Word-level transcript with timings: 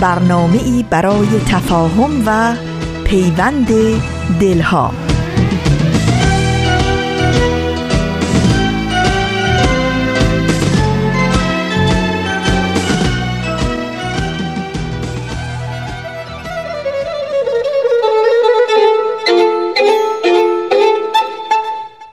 برنامه 0.00 0.62
ای 0.64 0.84
برای 0.90 1.28
تفاهم 1.48 2.22
و 2.26 2.56
پیوند 3.04 3.68
دلها. 4.40 4.90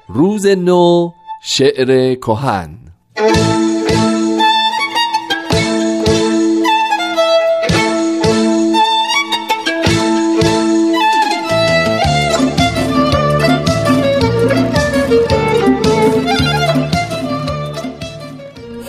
روز 0.08 0.48
نو 0.48 1.12
شعر 1.42 2.16
کهن. 2.16 2.78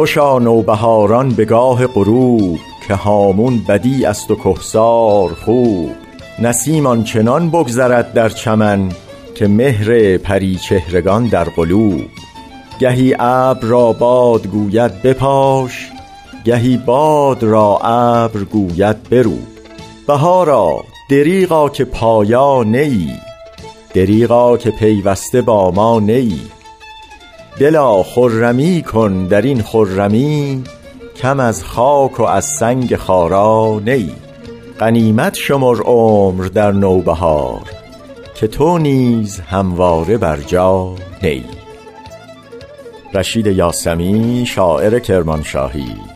خوشا 0.04 0.38
نوبهاران 0.38 1.28
به 1.28 1.44
گاه 1.44 1.86
غروب 1.86 2.58
که 2.88 2.94
هامون 2.94 3.64
بدی 3.68 4.04
است 4.04 4.30
و 4.30 4.36
کهسار 4.36 5.30
خوب. 5.30 5.90
نسیم 6.38 6.86
آنچنان 6.86 7.50
بگذرد 7.50 8.12
در 8.12 8.28
چمن 8.28 8.92
که 9.34 9.48
مهر 9.48 10.16
پری 10.16 10.56
چهرگان 10.56 11.26
در 11.26 11.44
قلوب. 11.44 12.04
گهی 12.78 13.16
ابر 13.18 13.66
را 13.66 13.92
باد 13.92 14.46
گوید 14.46 15.02
بپاش 15.02 15.90
گهی 16.44 16.76
باد 16.76 17.42
را 17.42 17.78
ابر 17.78 18.40
گوید 18.40 19.02
برو. 19.10 19.38
بهارا 20.06 20.84
دریغا 21.10 21.68
که 21.68 21.84
پایا 21.84 22.62
نیی 22.62 23.12
دریغا 23.94 24.56
که 24.56 24.70
پیوسته 24.70 25.42
با 25.42 25.70
ما 25.70 26.00
نیی 26.00 26.40
دلا 27.58 28.02
خرمی 28.02 28.82
کن 28.82 29.26
در 29.26 29.42
این 29.42 29.62
خرمی 29.62 30.64
کم 31.16 31.40
از 31.40 31.64
خاک 31.64 32.20
و 32.20 32.22
از 32.22 32.44
سنگ 32.44 32.96
خارا 32.96 33.80
نی. 33.86 34.12
غنیمت 34.80 35.34
شمر 35.34 35.80
عمر 35.80 36.44
در 36.44 36.72
نوبهار 36.72 37.62
که 38.34 38.46
تو 38.46 38.78
نیز 38.78 39.40
همواره 39.40 40.18
بر 40.18 40.36
جا 40.36 40.94
نی. 41.22 41.44
رشید 43.14 43.46
یاسمی 43.46 44.44
شاعر 44.46 44.98
کرمانشاهی. 44.98 46.13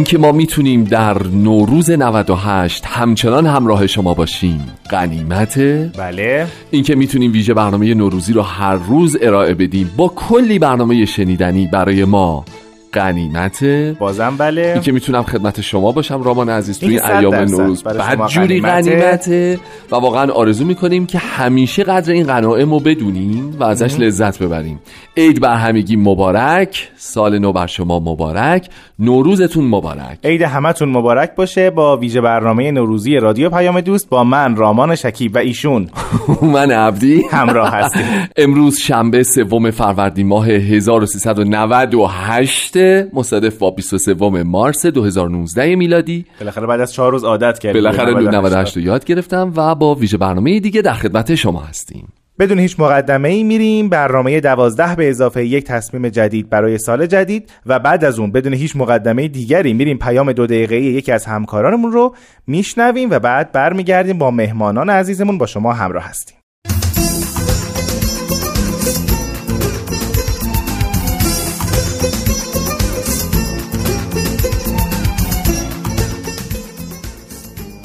اینکه 0.00 0.18
ما 0.18 0.32
می‌تونیم 0.32 0.84
در 0.84 1.26
نوروز 1.26 1.90
98 1.90 2.86
همچنان 2.86 3.46
همراه 3.46 3.86
شما 3.86 4.14
باشیم. 4.14 4.64
قنیمته 4.90 5.90
بله. 5.98 6.46
اینکه 6.70 6.94
می‌تونیم 6.94 7.32
ویژه 7.32 7.54
برنامه 7.54 7.94
نوروزی 7.94 8.32
رو 8.32 8.42
هر 8.42 8.74
روز 8.74 9.16
ارائه 9.22 9.54
بدیم. 9.54 9.90
با 9.96 10.08
کلی 10.08 10.58
برنامه 10.58 11.04
شنیدنی 11.04 11.66
برای 11.66 12.04
ما. 12.04 12.44
قنیمته 12.92 13.96
بازم 13.98 14.34
بله. 14.38 14.70
این 14.74 14.82
که 14.82 14.92
می‌تونم 14.92 15.22
خدمت 15.22 15.60
شما 15.60 15.92
باشم 15.92 16.22
رامان 16.22 16.48
عزیز 16.48 16.78
توی 16.78 17.00
ایام 17.00 17.34
نوروز 17.34 17.82
بدجوری 17.82 18.60
غنیمته. 18.60 19.58
و 19.90 19.96
واقعا 19.96 20.32
آرزو 20.32 20.64
می‌کنیم 20.64 21.06
که 21.06 21.18
همیشه 21.18 21.82
قدر 21.82 22.12
این 22.12 22.26
غنائم 22.26 22.70
رو 22.70 22.80
بدونیم 22.80 23.56
و 23.60 23.64
ازش 23.64 24.00
لذت 24.00 24.42
ببریم. 24.42 24.80
عید 25.16 25.40
بر 25.40 25.54
همگی 25.54 25.96
مبارک. 25.96 26.88
سال 26.96 27.38
نو 27.38 27.52
بر 27.52 27.66
شما 27.66 28.00
مبارک. 28.00 28.68
نوروزتون 28.98 29.64
مبارک. 29.64 30.18
عید 30.24 30.42
همتون 30.42 30.88
مبارک 30.88 31.34
باشه 31.34 31.70
با 31.70 31.96
ویژه 31.96 32.20
برنامه 32.20 32.70
نوروزی 32.70 33.16
رادیو 33.16 33.50
پیام 33.50 33.80
دوست 33.80 34.08
با 34.08 34.24
من 34.24 34.56
رامان 34.56 34.94
شکیب 34.94 35.34
و 35.34 35.38
ایشون. 35.38 35.88
من 36.42 36.70
عبدی. 36.70 37.22
همراه 37.30 37.74
هستیم. 37.74 38.04
امروز 38.36 38.78
شنبه 38.78 39.22
سوم 39.22 39.70
فروردین 39.70 40.26
ماه 40.26 40.48
1398 40.48 42.79
مصادف 43.12 43.58
با 43.58 43.70
23 43.70 44.14
مارس 44.42 44.86
2019 44.86 45.76
میلادی. 45.76 46.26
بالاخره 46.40 46.66
بعد 46.66 46.80
از 46.80 46.92
چهار 46.92 47.12
روز 47.12 47.24
عادت 47.24 47.58
کردیم. 47.58 47.82
بالاخره 47.82 48.14
98 48.14 48.76
رو 48.76 48.82
یاد 48.82 49.04
گرفتم 49.04 49.52
و 49.56 49.74
با 49.74 49.94
ویژه 49.94 50.16
برنامه 50.16 50.60
دیگه 50.60 50.82
در 50.82 50.94
خدمت 50.94 51.34
شما 51.34 51.60
هستیم. 51.60 52.08
بدون 52.40 52.58
هیچ 52.58 52.80
مقدمه 52.80 53.28
ای 53.28 53.42
میریم 53.42 53.88
برنامه 53.88 54.40
دوازده 54.40 54.96
به 54.96 55.08
اضافه 55.08 55.46
یک 55.46 55.64
تصمیم 55.64 56.08
جدید 56.08 56.50
برای 56.50 56.78
سال 56.78 57.06
جدید 57.06 57.50
و 57.66 57.78
بعد 57.78 58.04
از 58.04 58.18
اون 58.18 58.32
بدون 58.32 58.54
هیچ 58.54 58.76
مقدمه 58.76 59.28
دیگری 59.28 59.72
میریم 59.72 59.98
پیام 59.98 60.32
دو 60.32 60.46
دقیقه 60.46 60.76
یکی 60.76 61.12
از 61.12 61.26
همکارانمون 61.26 61.92
رو 61.92 62.14
میشنویم 62.46 63.10
و 63.10 63.18
بعد 63.18 63.52
برمیگردیم 63.52 64.18
با 64.18 64.30
مهمانان 64.30 64.90
عزیزمون. 64.90 65.38
با 65.38 65.46
شما 65.46 65.72
همراه 65.72 66.04
هستیم. 66.04 66.39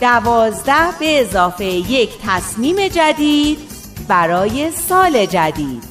دوازده 0.06 1.00
به 1.00 1.22
اضافه 1.22 1.66
یک 1.66 2.10
تصمیم 2.24 2.76
جدید 2.88 3.58
برای 4.08 4.72
سال 4.72 5.26
جدید. 5.26 5.84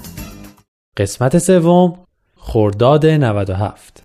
قسمت 0.97 1.39
سوم 1.39 1.99
خرداد 2.37 3.07
97 3.07 4.03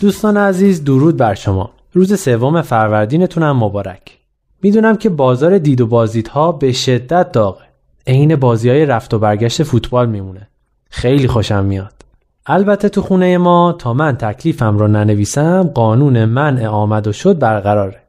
دوستان 0.00 0.36
عزیز 0.36 0.84
درود 0.84 1.16
بر 1.16 1.34
شما. 1.34 1.70
روز 1.92 2.20
سوم 2.20 2.62
فروردینتونم 2.62 3.56
مبارک. 3.56 4.18
می‌دونم 4.62 4.96
که 4.96 5.08
بازار 5.08 5.58
دید 5.58 5.80
و 5.80 5.86
بازدیدها 5.86 6.52
به 6.52 6.72
شدت 6.72 7.32
داغه. 7.32 7.64
عین 8.06 8.36
بازی 8.36 8.70
های 8.70 8.86
رفت 8.86 9.14
و 9.14 9.18
برگشت 9.18 9.62
فوتبال 9.62 10.08
میمونه. 10.08 10.48
خیلی 10.90 11.28
خوشم 11.28 11.64
میاد. 11.64 11.92
البته 12.46 12.88
تو 12.88 13.02
خونه 13.02 13.38
ما 13.38 13.72
تا 13.72 13.94
من 13.94 14.16
تکلیفم 14.16 14.78
رو 14.78 14.88
ننویسم 14.88 15.62
قانون 15.62 16.24
منع 16.24 16.68
آمد 16.68 17.06
و 17.06 17.12
شد 17.12 17.38
برقراره. 17.38 18.00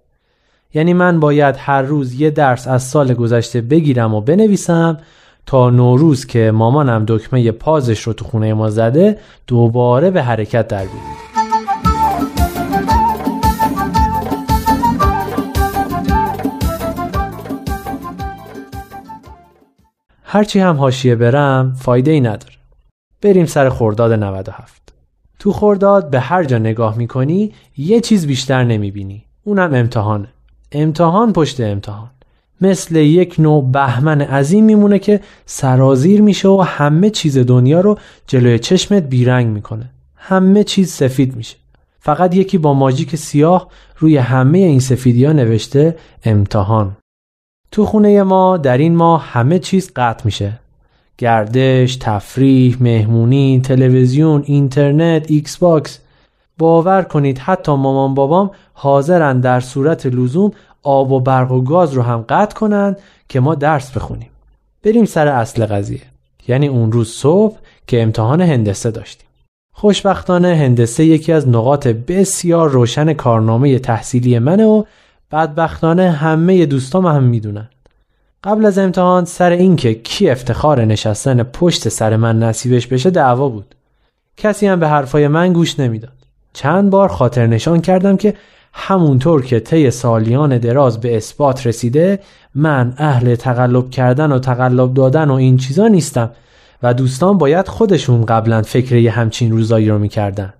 یعنی 0.73 0.93
من 0.93 1.19
باید 1.19 1.55
هر 1.57 1.81
روز 1.81 2.21
یه 2.21 2.29
درس 2.29 2.67
از 2.67 2.83
سال 2.83 3.13
گذشته 3.13 3.61
بگیرم 3.61 4.13
و 4.13 4.21
بنویسم 4.21 4.97
تا 5.45 5.69
نوروز 5.69 6.25
که 6.25 6.51
مامانم 6.51 7.05
دکمه 7.07 7.51
پازش 7.51 8.01
رو 8.01 8.13
تو 8.13 8.25
خونه 8.25 8.53
ما 8.53 8.69
زده 8.69 9.19
دوباره 9.47 10.11
به 10.11 10.23
حرکت 10.23 10.67
در 10.67 10.85
بیاریم 10.85 11.17
هرچی 20.23 20.59
هم 20.59 20.77
حاشیه 20.77 21.15
برم 21.15 21.73
فایده 21.73 22.11
ای 22.11 22.21
نداره. 22.21 22.56
بریم 23.21 23.45
سر 23.45 23.69
خورداد 23.69 24.13
97 24.13 24.93
تو 25.39 25.51
خورداد 25.51 26.09
به 26.09 26.19
هر 26.19 26.43
جا 26.43 26.57
نگاه 26.57 26.97
می‌کنی 26.97 27.53
یه 27.77 28.01
چیز 28.01 28.27
بیشتر 28.27 28.63
نمی‌بینی. 28.63 29.25
اونم 29.43 29.73
امتحانه. 29.73 30.27
امتحان 30.71 31.33
پشت 31.33 31.61
امتحان. 31.61 32.09
مثل 32.61 32.95
یک 32.95 33.35
نوع 33.39 33.71
بهمن 33.71 34.21
عظیم 34.21 34.63
میمونه 34.63 34.99
که 34.99 35.21
سرازیر 35.45 36.21
میشه 36.21 36.47
و 36.47 36.61
همه 36.61 37.09
چیز 37.09 37.37
دنیا 37.37 37.81
رو 37.81 37.97
جلوی 38.27 38.59
چشمت 38.59 39.03
بیرنگ 39.03 39.47
می‌کنه. 39.47 39.89
همه 40.15 40.63
چیز 40.63 40.91
سفید 40.91 41.35
میشه. 41.35 41.57
فقط 41.99 42.35
یکی 42.35 42.57
با 42.57 42.73
ماژیک 42.73 43.15
سیاه 43.15 43.67
روی 43.97 44.17
همه 44.17 44.57
این 44.57 44.79
سفیدی 44.79 45.25
ها 45.25 45.31
نوشته 45.31 45.97
امتحان. 46.23 46.97
تو 47.71 47.85
خونه 47.85 48.23
ما 48.23 48.57
در 48.57 48.77
این 48.77 48.95
ماه 48.95 49.25
همه 49.25 49.59
چیز 49.59 49.91
قطع 49.95 50.25
میشه. 50.25 50.59
گردش، 51.17 51.95
تفریح، 51.95 52.77
مهمونی، 52.79 53.61
تلویزیون، 53.63 54.43
اینترنت، 54.45 55.31
Xbox 55.31 55.99
باور 56.57 57.01
کنید 57.01 57.37
حتی 57.37 57.71
مامان 57.71 58.13
بابام 58.13 58.51
حاضرن 58.73 59.39
در 59.39 59.59
صورت 59.59 60.05
لزوم 60.05 60.51
آب 60.83 61.11
و 61.11 61.19
برق 61.19 61.51
و 61.51 61.61
گاز 61.61 61.93
رو 61.93 62.01
هم 62.01 62.25
قطع 62.29 62.55
کنند 62.55 62.99
که 63.29 63.39
ما 63.39 63.55
درس 63.55 63.91
بخونیم. 63.91 64.29
بریم 64.83 65.05
سر 65.05 65.27
اصل 65.27 65.65
قضیه. 65.65 66.01
یعنی 66.47 66.67
اون 66.67 66.91
روز 66.91 67.09
صبح 67.09 67.57
که 67.87 68.01
امتحان 68.01 68.41
هندسه 68.41 68.91
داشتیم. 68.91 69.27
خوشبختانه 69.73 70.55
هندسه 70.55 71.05
یکی 71.05 71.33
از 71.33 71.47
نقاط 71.47 71.87
بسیار 71.87 72.69
روشن 72.69 73.13
کارنامه 73.13 73.79
تحصیلی 73.79 74.39
منه 74.39 74.65
و 74.65 74.83
بدبختانه 75.31 76.11
همه 76.11 76.65
دوستام 76.65 77.07
هم 77.07 77.23
می‌دونن. 77.23 77.69
قبل 78.43 78.65
از 78.65 78.77
امتحان 78.77 79.25
سر 79.25 79.49
اینکه 79.49 79.93
کی 79.93 80.29
افتخار 80.29 80.85
نشستن 80.85 81.43
پشت 81.43 81.89
سر 81.89 82.15
من 82.15 82.39
نصیبش 82.39 82.87
بشه 82.87 83.09
دعوا 83.09 83.49
بود. 83.49 83.75
کسی 84.37 84.67
هم 84.67 84.79
به 84.79 84.87
حرفای 84.87 85.27
من 85.27 85.53
گوش 85.53 85.79
نمی‌داد. 85.79 86.11
چند 86.53 86.89
بار 86.89 87.09
خاطر 87.09 87.47
نشان 87.47 87.81
کردم 87.81 88.17
که 88.17 88.33
همونطور 88.73 89.45
که 89.45 89.59
طی 89.59 89.91
سالیان 89.91 90.57
دراز 90.57 91.01
به 91.01 91.17
اثبات 91.17 91.67
رسیده 91.67 92.19
من 92.55 92.93
اهل 92.97 93.35
تقلب 93.35 93.89
کردن 93.89 94.31
و 94.31 94.39
تقلب 94.39 94.93
دادن 94.93 95.29
و 95.29 95.33
این 95.33 95.57
چیزا 95.57 95.87
نیستم 95.87 96.31
و 96.83 96.93
دوستان 96.93 97.37
باید 97.37 97.67
خودشون 97.67 98.25
قبلا 98.25 98.61
فکر 98.61 98.95
یه 98.95 99.11
همچین 99.11 99.51
روزایی 99.51 99.89
رو 99.89 99.99
می‌کردن. 99.99 100.53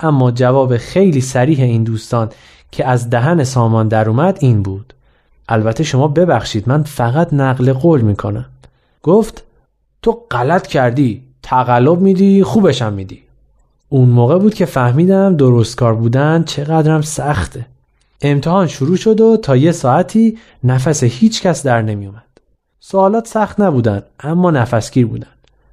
اما 0.00 0.30
جواب 0.30 0.76
خیلی 0.76 1.20
سریح 1.20 1.62
این 1.62 1.84
دوستان 1.84 2.28
که 2.72 2.86
از 2.86 3.10
دهن 3.10 3.44
سامان 3.44 3.88
در 3.88 4.08
اومد 4.08 4.38
این 4.40 4.62
بود. 4.62 4.92
البته 5.48 5.84
شما 5.84 6.08
ببخشید 6.08 6.68
من 6.68 6.82
فقط 6.82 7.32
نقل 7.32 7.72
قول 7.72 8.00
می‌کنم. 8.00 8.46
گفت 9.02 9.44
تو 10.02 10.22
غلط 10.30 10.66
کردی 10.66 11.22
تقلب 11.42 12.00
میدی 12.00 12.42
خوبشم 12.42 12.92
میدی. 12.92 13.22
اون 13.88 14.08
موقع 14.08 14.38
بود 14.38 14.54
که 14.54 14.66
فهمیدم 14.66 15.36
درست 15.36 15.76
کار 15.76 15.94
بودن 15.94 16.44
چقدرم 16.44 17.00
سخته. 17.00 17.66
امتحان 18.22 18.66
شروع 18.66 18.96
شد 18.96 19.20
و 19.20 19.36
تا 19.36 19.56
یه 19.56 19.72
ساعتی 19.72 20.38
نفس 20.64 21.04
هیچ 21.04 21.42
کس 21.42 21.62
در 21.62 21.82
نمیومد 21.82 22.22
سوالات 22.80 23.28
سخت 23.28 23.60
نبودن 23.60 24.02
اما 24.20 24.50
نفسگیر 24.50 25.06
بودن. 25.06 25.26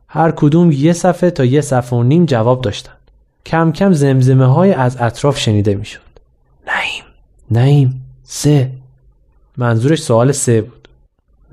هر 0.08 0.31
کدوم 0.31 0.72
یه 0.72 0.94
صفحه 0.94 1.31
تا 1.31 1.46
یه 1.46 1.62
صفحه 1.62 2.00
و 2.00 2.04
نیم 2.04 2.25
جواب 2.25 2.62
داشتن. 2.62 2.94
کم 3.46 3.72
کم 3.72 3.94
زمزمه 3.94 4.46
های 4.46 4.74
از 4.74 4.98
اطراف 5.00 5.40
شنیده 5.40 5.75
می‌شد. 5.75 6.02
نعیم 6.68 7.04
نعیم 7.52 8.06
سه. 8.24 8.72
منظورش 9.57 10.01
سوال 10.01 10.31
سه 10.31 10.61
بود. 10.61 10.88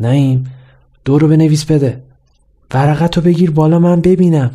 نعیم 0.00 0.52
دو 1.05 1.19
رو 1.19 1.29
بنویس 1.29 1.64
بده. 1.64 2.02
ورقت 2.75 3.17
رو 3.17 3.23
بگیر 3.23 3.50
بالا 3.50 3.79
من 3.79 4.00
ببینم. 4.00 4.50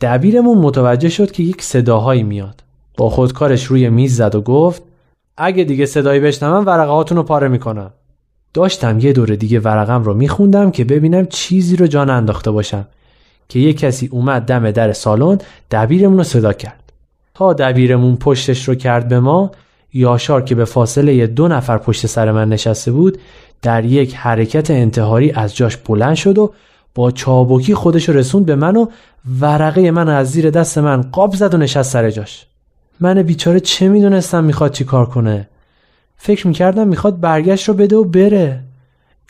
دبیرمون 0.00 0.58
متوجه 0.58 1.08
شد 1.08 1.30
که 1.30 1.42
یک 1.42 1.62
صداهایی 1.62 2.22
میاد. 2.22 2.62
با 2.96 3.10
خودکارش 3.10 3.64
روی 3.64 3.88
میز 3.88 4.16
زد 4.16 4.34
و 4.34 4.40
گفت 4.40 4.82
اگه 5.36 5.64
دیگه 5.64 5.86
صدایی 5.86 6.20
بشنوم 6.20 6.66
ورقه 6.66 6.90
هاتون 6.90 7.16
رو 7.16 7.22
پاره 7.22 7.48
می‌کنم. 7.48 7.90
داشتم 8.54 8.98
یه 8.98 9.12
دور 9.12 9.28
دیگه 9.28 9.60
ورقم 9.60 10.02
رو 10.02 10.14
میخوندم 10.14 10.70
که 10.70 10.84
ببینم 10.84 11.26
چیزی 11.26 11.76
رو 11.76 11.86
جان 11.86 12.10
انداخته 12.10 12.50
باشم. 12.50 12.86
که 13.48 13.58
یه 13.58 13.72
کسی 13.72 14.06
اومد 14.06 14.42
دم 14.42 14.70
در 14.70 14.92
سالن 14.92 15.38
دبیرمون 15.70 16.18
رو 16.18 16.24
صدا 16.24 16.52
کرد. 16.52 16.92
تا 17.34 17.52
دبیرمون 17.52 18.16
پشتش 18.16 18.68
رو 18.68 18.74
کرد 18.74 19.08
به 19.08 19.20
ما 19.20 19.50
یاشار 19.92 20.42
که 20.42 20.54
به 20.54 20.64
فاصله 20.64 21.26
دو 21.26 21.48
نفر 21.48 21.78
پشت 21.78 22.06
سر 22.06 22.32
من 22.32 22.48
نشسته 22.48 22.92
بود 22.92 23.18
در 23.62 23.84
یک 23.84 24.14
حرکت 24.14 24.70
انتحاری 24.70 25.32
از 25.32 25.56
جاش 25.56 25.76
بلند 25.76 26.14
شد 26.14 26.38
و 26.38 26.52
با 26.94 27.10
چابکی 27.10 27.74
خودش 27.74 28.08
رسوند 28.08 28.46
به 28.46 28.54
من 28.54 28.76
و 28.76 28.86
ورقه 29.40 29.90
من 29.90 30.08
از 30.08 30.30
زیر 30.30 30.50
دست 30.50 30.78
من 30.78 31.02
قاب 31.02 31.34
زد 31.34 31.54
و 31.54 31.58
نشست 31.58 31.92
سر 31.92 32.10
جاش. 32.10 32.46
من 33.00 33.22
بیچاره 33.22 33.60
چه 33.60 33.88
می‌دونستم 33.88 34.44
می‌خواد 34.44 34.72
چی 34.72 34.84
کار 34.84 35.06
کنه؟ 35.06 35.48
فکر 36.16 36.46
می‌کردم 36.46 36.88
می‌خواد 36.88 37.20
برگشت 37.20 37.68
رو 37.68 37.74
بده 37.74 37.96
و 37.96 38.04
بره. 38.04 38.60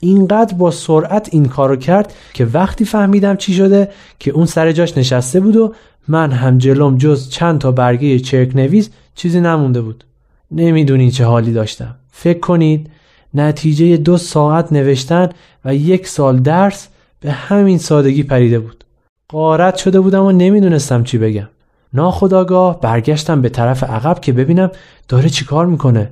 اینقدر 0.01 0.55
با 0.55 0.71
سرعت 0.71 1.29
این 1.33 1.45
کارو 1.45 1.77
کرد 1.77 2.13
که 2.35 2.45
وقتی 2.45 2.85
فهمیدم 2.85 3.37
چی 3.37 3.55
شده 3.55 3.89
که 4.19 4.31
اون 4.31 4.47
سر 4.47 4.73
جاش 4.73 4.99
نشسته 4.99 5.41
بود 5.41 5.57
و 5.57 5.75
من 6.09 6.33
هم 6.33 6.59
جلوم 6.59 6.97
جز 6.97 7.31
چند 7.31 7.61
تا 7.61 7.73
برگه 7.73 8.19
چرک 8.19 8.57
نویس 8.57 8.91
چیزی 9.15 9.41
نمونده 9.41 9.81
بود. 9.81 10.05
نمی‌دونی 10.53 11.11
چه 11.11 11.25
حالی 11.25 11.53
داشتم. 11.53 11.95
فکر 12.13 12.41
کنید 12.41 12.91
نتیجه 13.35 13.97
دو 13.97 14.19
ساعت 14.19 14.73
نوشتن 14.73 15.29
و 15.65 15.75
یک 15.75 16.09
سال 16.09 16.39
درس 16.39 16.89
به 17.21 17.33
همین 17.33 17.79
سادگی 17.79 18.23
پریده 18.23 18.59
بود. 18.59 18.85
قارت 19.29 19.77
شده 19.77 20.01
بودم 20.01 20.25
و 20.25 20.33
نمی‌دونستم 20.33 21.05
چی 21.05 21.19
بگم. 21.19 21.49
ناخداگاه 21.93 22.81
برگشتم 22.81 23.43
به 23.43 23.49
طرف 23.49 23.85
عقب 23.85 24.21
که 24.21 24.33
ببینم 24.33 24.71
داره 25.09 25.29
چیکار 25.29 25.67
می‌کنه. 25.67 26.11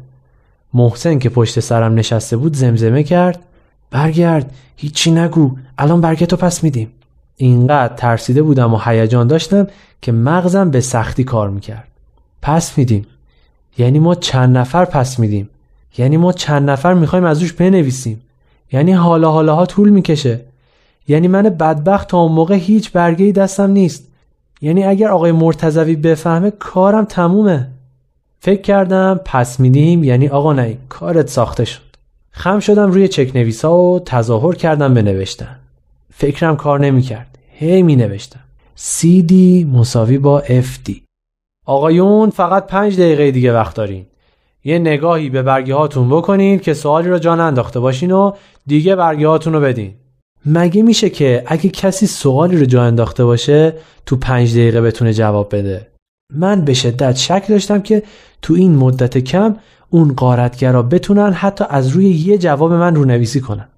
محسن 0.75 1.19
که 1.19 1.29
پشت 1.29 1.61
سرم 1.61 1.95
نشسته 1.95 2.37
بود 2.37 2.57
زمزمه 2.57 3.03
کرد. 3.03 3.43
برگرد 3.91 4.55
هیچی 4.77 5.11
نگو 5.11 5.57
الان 5.79 6.01
برگتو 6.01 6.37
پس 6.37 6.65
میدیم. 6.65 6.93
اینقدر 7.37 7.95
ترسیده 7.95 8.43
بودم 8.43 8.75
و 8.75 8.79
هیجان 8.85 9.27
داشتم 9.27 9.67
که 10.03 10.13
مغزم 10.13 10.71
به 10.71 10.81
سختی 10.81 11.25
کار 11.25 11.51
می‌کرد. 11.51 11.89
پس 12.43 12.79
میدیم. 12.79 13.07
یعنی 13.79 13.99
ما 13.99 14.15
چند 14.15 14.59
نفر 14.59 14.85
پس 14.85 15.19
میدیم. 15.19 15.49
یعنی 15.99 16.17
ما 16.17 16.33
چند 16.33 16.71
نفر 16.71 16.95
می‌خوایم 16.95 17.25
از 17.25 17.41
روش 17.41 17.53
بنویسیم. 17.53 18.23
یعنی 18.73 18.93
حالا 18.93 19.31
حالا 19.31 19.55
ها 19.55 19.67
طول 19.67 19.89
می‌کشه. 19.89 20.41
یعنی 21.09 21.29
من 21.29 21.43
بدبخت 21.43 22.09
تا 22.09 22.19
اون 22.19 22.33
موقع 22.33 22.55
هیچ 22.55 22.93
برگه 22.93 23.33
دستم 23.33 23.71
نیست. 23.71 24.09
یعنی 24.61 24.85
اگر 24.85 25.09
آقای 25.09 25.33
مرتزوی 25.33 25.97
بفهمه 25.97 26.51
کارم 26.51 27.05
تمومه. 27.05 27.69
فکر 28.41 28.61
کردم 28.61 29.21
پس 29.25 29.61
میدیم 29.61 30.05
یعنی 30.05 30.29
آقا 30.29 30.53
نه 30.53 30.77
کارت 30.89 31.29
ساخته 31.29 31.65
شد. 31.65 31.83
خم 32.31 32.61
شدم 32.61 32.91
روی 32.91 33.09
چک 33.09 33.37
نویسا 33.37 33.77
و 33.77 34.01
تظاهر 34.01 34.55
کردم 34.55 34.95
به 34.95 35.03
نوشتن. 35.03 35.57
فکرم 36.15 36.57
کار 36.57 36.81
نمی‌کرد. 36.81 37.39
هی 37.53 37.83
می 37.83 37.97
نوشتم 37.97 38.41
CD 38.77 39.33
مساوی 39.67 40.19
با 40.19 40.43
FD 40.43 41.10
آقایون 41.67 42.31
فقط 42.31 42.67
پنج 42.67 43.01
دقیقه 43.01 43.31
دیگه 43.31 43.53
وقت 43.53 43.77
دارین. 43.77 44.07
یه 44.65 44.79
نگاهی 44.79 45.31
به 45.31 45.43
برگه 45.43 45.75
هاتون 45.75 46.09
بکنین 46.09 46.59
که 46.59 46.75
سوالی 46.75 47.09
رو 47.09 47.19
جان 47.19 47.41
انداخته 47.41 47.81
باشین 47.81 48.13
و 48.13 48.33
دیگه 48.67 48.97
برگه 48.97 49.29
هاتون 49.29 49.53
رو 49.53 49.61
بدین. 49.61 49.95
مگه 50.47 50.83
میشه 50.83 51.11
که 51.11 51.43
اگه 51.47 51.71
کسی 51.71 52.07
سوالی 52.07 52.57
رو 52.57 52.65
جا 52.65 52.83
انداخته 52.83 53.25
باشه 53.25 53.75
تو 54.07 54.17
پنج 54.17 54.53
دقیقه 54.53 54.81
بتونه 54.81 55.13
جواب 55.13 55.57
بده؟ 55.57 55.87
من 56.33 56.65
به 56.65 56.75
شدت 56.75 57.17
شک 57.17 57.45
داشتم 57.49 57.81
که 57.81 58.03
تو 58.43 58.55
این 58.55 58.77
مدت 58.77 59.19
کم 59.19 59.57
اون 59.91 60.13
قارتگرا 60.13 60.83
بتونن 60.83 61.33
حتی 61.33 61.65
از 61.69 61.89
روی 61.89 62.09
یه 62.09 62.39
جواب 62.39 62.73
من 62.73 62.95
رو 62.95 63.05
نویسی 63.05 63.41
کنن. 63.41 63.69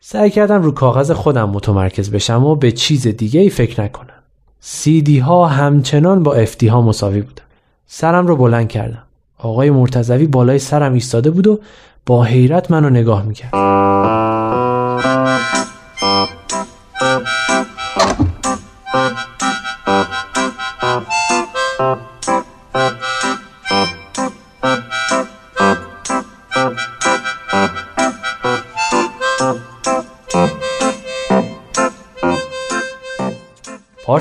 سعی 0.00 0.30
کردم 0.30 0.62
رو 0.62 0.72
کاغذ 0.72 1.10
خودم 1.10 1.50
متمرکز 1.50 2.10
بشم 2.10 2.44
و 2.44 2.56
به 2.56 2.72
چیز 2.72 3.06
دیگه 3.06 3.40
ای 3.40 3.50
فکر 3.50 3.82
نکنم. 3.82 4.21
سیدی 4.64 5.18
ها 5.18 5.46
همچنان 5.46 6.22
با 6.22 6.34
افتی 6.34 6.68
ها 6.68 6.82
مساوی 6.82 7.20
بودن 7.20 7.42
سرم 7.86 8.26
رو 8.26 8.36
بلند 8.36 8.68
کردم. 8.68 9.02
آقای 9.38 9.70
مرتزوی 9.70 10.26
بالای 10.26 10.58
سرم 10.58 10.92
ایستاده 10.92 11.30
بود 11.30 11.46
و 11.46 11.60
با 12.06 12.22
حیرت 12.24 12.70
منو 12.70 12.90
نگاه 12.90 13.22
می‌کرد. 13.22 13.54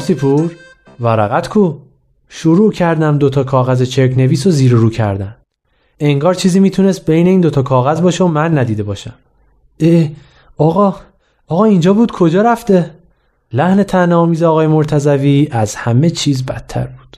پارسی 0.01 0.15
پور 0.15 0.55
ورقت 0.99 1.47
کو. 1.47 1.73
شروع 2.29 2.71
کردم 2.71 3.17
دوتا 3.17 3.43
کاغذ 3.43 3.83
چرک 3.83 4.17
نویس 4.17 4.47
و 4.47 4.51
زیر 4.51 4.71
رو 4.71 4.89
کردن. 4.89 5.35
انگار 5.99 6.33
چیزی 6.33 6.59
می‌تونست 6.59 7.05
بین 7.05 7.27
این 7.27 7.41
دوتا 7.41 7.61
کاغذ 7.61 8.01
باشه 8.01 8.23
و 8.23 8.27
من 8.27 8.57
ندیده 8.57 8.83
باشم. 8.83 9.13
اه 9.79 10.07
آقا 10.57 10.95
آقا 11.47 11.65
اینجا 11.65 11.93
بود 11.93 12.11
کجا 12.11 12.41
رفته؟ 12.41 12.89
لحن 13.53 13.83
تنامیز 13.83 14.43
آقای 14.43 14.67
مرتزوی 14.67 15.47
از 15.51 15.75
همه 15.75 16.09
چیز 16.09 16.45
بدتر 16.45 16.87
بود. 16.87 17.17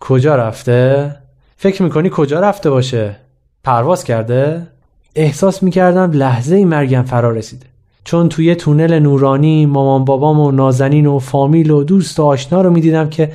کجا 0.00 0.36
رفته؟ 0.36 1.16
فکر 1.56 1.82
می‌کنی 1.82 2.10
کجا 2.12 2.40
رفته 2.40 2.70
باشه؟ 2.70 3.16
پرواز 3.64 4.04
کرده؟ 4.04 4.66
احساس 5.14 5.62
می‌کردم 5.62 6.10
لحظه 6.12 6.56
ای 6.56 6.64
مرگم 6.64 7.02
فرا 7.02 7.30
رسیده. 7.30 7.66
چون 8.04 8.28
توی 8.28 8.54
تونل 8.54 8.98
نورانی 8.98 9.66
مامان 9.66 10.04
بابام 10.04 10.40
و 10.40 10.50
نازنین 10.50 11.06
و 11.06 11.18
فامیل 11.18 11.70
و 11.70 11.84
دوست 11.84 12.20
و 12.20 12.24
آشنا 12.24 12.60
رو 12.60 12.70
می‌دیدم 12.70 13.10
که 13.10 13.32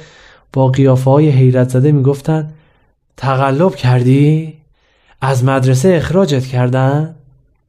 با 0.54 0.68
قیافه 0.68 1.12
های 1.12 1.30
حیرت 1.30 1.70
زده 1.70 1.92
می‌گفتن 1.92 2.50
تقلب 3.18 3.76
کردی؟ 3.76 4.54
از 5.22 5.44
مدرسه 5.44 5.94
اخراجت 5.96 6.46
کردن؟ 6.46 7.16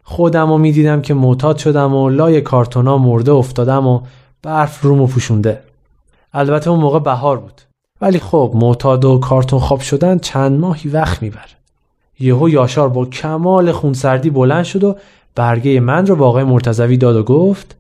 خودم 0.03 0.53
و 0.53 0.59
می‌دیدم 0.59 1.03
که 1.03 1.15
معتاد 1.15 1.57
شدم 1.57 1.95
و 1.95 2.09
لای 2.09 2.41
کارتونا 2.41 2.99
مرده 2.99 3.33
افتادم 3.33 3.87
و 3.87 4.01
برف 4.43 4.83
رومو 4.83 5.07
پوشونده 5.07 5.61
البته 6.33 6.71
اون 6.71 6.81
موقع 6.81 6.99
بهار 6.99 7.39
بود 7.39 7.61
ولی 8.01 8.19
خب 8.19 8.53
معتاد 8.55 9.05
و 9.05 9.19
کارتون 9.19 9.59
خواب 9.59 9.81
شدن 9.81 10.19
چند 10.19 10.61
ماهی 10.61 10.91
وقت 10.91 11.23
می‌بره 11.23 11.59
یهو 12.21 12.49
یاشار 12.49 12.89
با 12.89 13.07
کمال 13.07 13.73
خونسردی 13.73 14.31
بلند 14.31 14.65
شد 14.65 14.85
و 14.85 14.97
برگه 15.39 15.81
من 15.81 16.07
رو 16.07 16.17
با 16.17 16.29
آقای 16.29 16.97
داد 16.97 17.17
و 17.17 17.23
گفت 17.23 17.77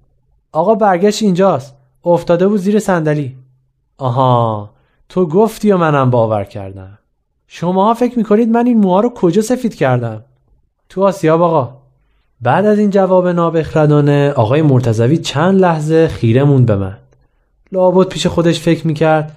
آقا 0.52 0.74
برگشت 0.74 1.22
اینجاست. 1.22 1.74
افتاده 2.04 2.48
بود 2.48 2.60
زیر 2.60 2.78
صندلی. 2.78 3.36
آها 3.98 4.70
تو 5.08 5.26
گفتی 5.26 5.72
و 5.72 5.76
منم 5.76 6.10
باور 6.10 6.44
کردم. 6.44 6.98
شماها 7.46 7.94
فکر 7.94 8.18
می‌کنید 8.18 8.48
من 8.48 8.66
این 8.66 8.78
موها 8.78 9.00
رو 9.00 9.10
کجا 9.14 9.42
سفید 9.42 9.74
کردم؟ 9.74 10.24
تو 10.88 11.04
آسیاب 11.04 11.42
آقا 11.42 11.74
بعد 12.40 12.66
از 12.66 12.78
این 12.78 12.90
جواب 12.90 13.28
نابخردانه 13.28 14.30
آقای 14.30 14.62
مرتزوی 14.62 15.16
چند 15.18 15.60
لحظه 15.60 16.08
خیره 16.08 16.44
موند 16.44 16.66
به 16.66 16.76
من. 16.76 16.96
لابد 17.72 18.08
پیش 18.08 18.26
خودش 18.26 18.60
فکر 18.60 18.86
می‌کرد 18.86 19.36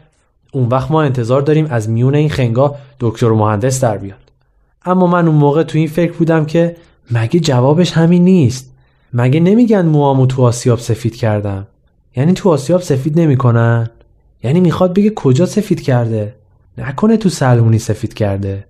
اون 0.53 0.67
وقت 0.69 0.91
ما 0.91 1.01
انتظار 1.01 1.41
داریم 1.41 1.67
از 1.69 1.89
میون 1.89 2.15
این 2.15 2.29
خنگا 2.29 2.75
دکتر 2.99 3.31
و 3.31 3.35
مهندس 3.35 3.81
در 3.81 3.97
بیاد. 3.97 4.31
اما 4.85 5.07
من 5.07 5.27
اون 5.27 5.35
موقع 5.35 5.63
تو 5.63 5.77
این 5.77 5.87
فکر 5.87 6.11
بودم 6.11 6.45
که 6.45 6.75
مگه 7.11 7.39
جوابش 7.39 7.91
همین 7.91 8.23
نیست؟ 8.23 8.71
مگه 9.13 9.39
نمیگن 9.39 9.85
موامو 9.85 10.25
تو 10.25 10.43
آسیاب 10.43 10.79
سفید 10.79 11.15
کردم؟ 11.15 11.67
یعنی 12.15 12.33
تو 12.33 12.49
آسیاب 12.49 12.81
سفید 12.81 13.19
نمی‌کنن؟ 13.19 13.89
یعنی 14.43 14.59
می‌خواد 14.59 14.93
بگه 14.93 15.09
کجا 15.09 15.45
سفید 15.45 15.81
کرده؟ 15.81 16.35
نکنه 16.77 17.17
تو 17.17 17.29
سلمونی 17.29 17.79
سفید 17.79 18.13
کرده. 18.13 18.65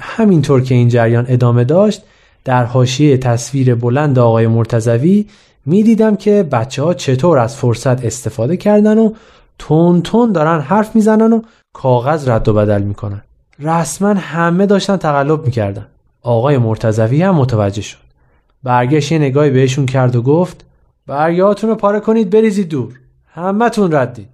همینطور 0.00 0.62
که 0.62 0.74
این 0.74 0.88
جریان 0.88 1.24
ادامه 1.28 1.64
داشت 1.64 2.02
در 2.44 2.64
حاشیه 2.64 3.16
تصویر 3.18 3.74
بلند 3.74 4.18
آقای 4.18 4.46
مرتزوی 4.46 5.26
می‌دیدم 5.66 6.16
که 6.16 6.42
بچه 6.42 6.82
ها 6.82 6.94
چطور 6.94 7.38
از 7.38 7.56
فرصت 7.56 8.04
استفاده 8.04 8.56
کردن 8.56 8.98
و 8.98 9.12
تون 9.58 10.02
تون 10.02 10.32
دارن 10.32 10.60
حرف 10.60 10.96
می‌زنن 10.96 11.32
و 11.32 11.42
کاغذ 11.72 12.28
رد 12.28 12.48
و 12.48 12.52
بدل 12.52 12.82
می‌کنن. 12.82 13.22
رسما 13.58 14.14
همه 14.14 14.66
داشتن 14.66 14.96
تقلب 14.96 15.44
می‌کردن. 15.44 15.86
آقای 16.24 16.58
مرتزوی 16.58 17.22
هم 17.22 17.34
متوجه 17.34 17.82
شد. 17.82 17.98
برگشت 18.62 19.12
یه 19.12 19.18
نگاهی 19.18 19.50
بهشون 19.50 19.86
کرد 19.86 20.16
و 20.16 20.22
گفت 20.22 20.64
برگهاتون 21.06 21.70
رو 21.70 21.76
پاره 21.76 22.00
کنید 22.00 22.30
بریزید 22.30 22.68
دور. 22.68 22.92
همتون 23.26 23.92
ردید. 23.92 24.28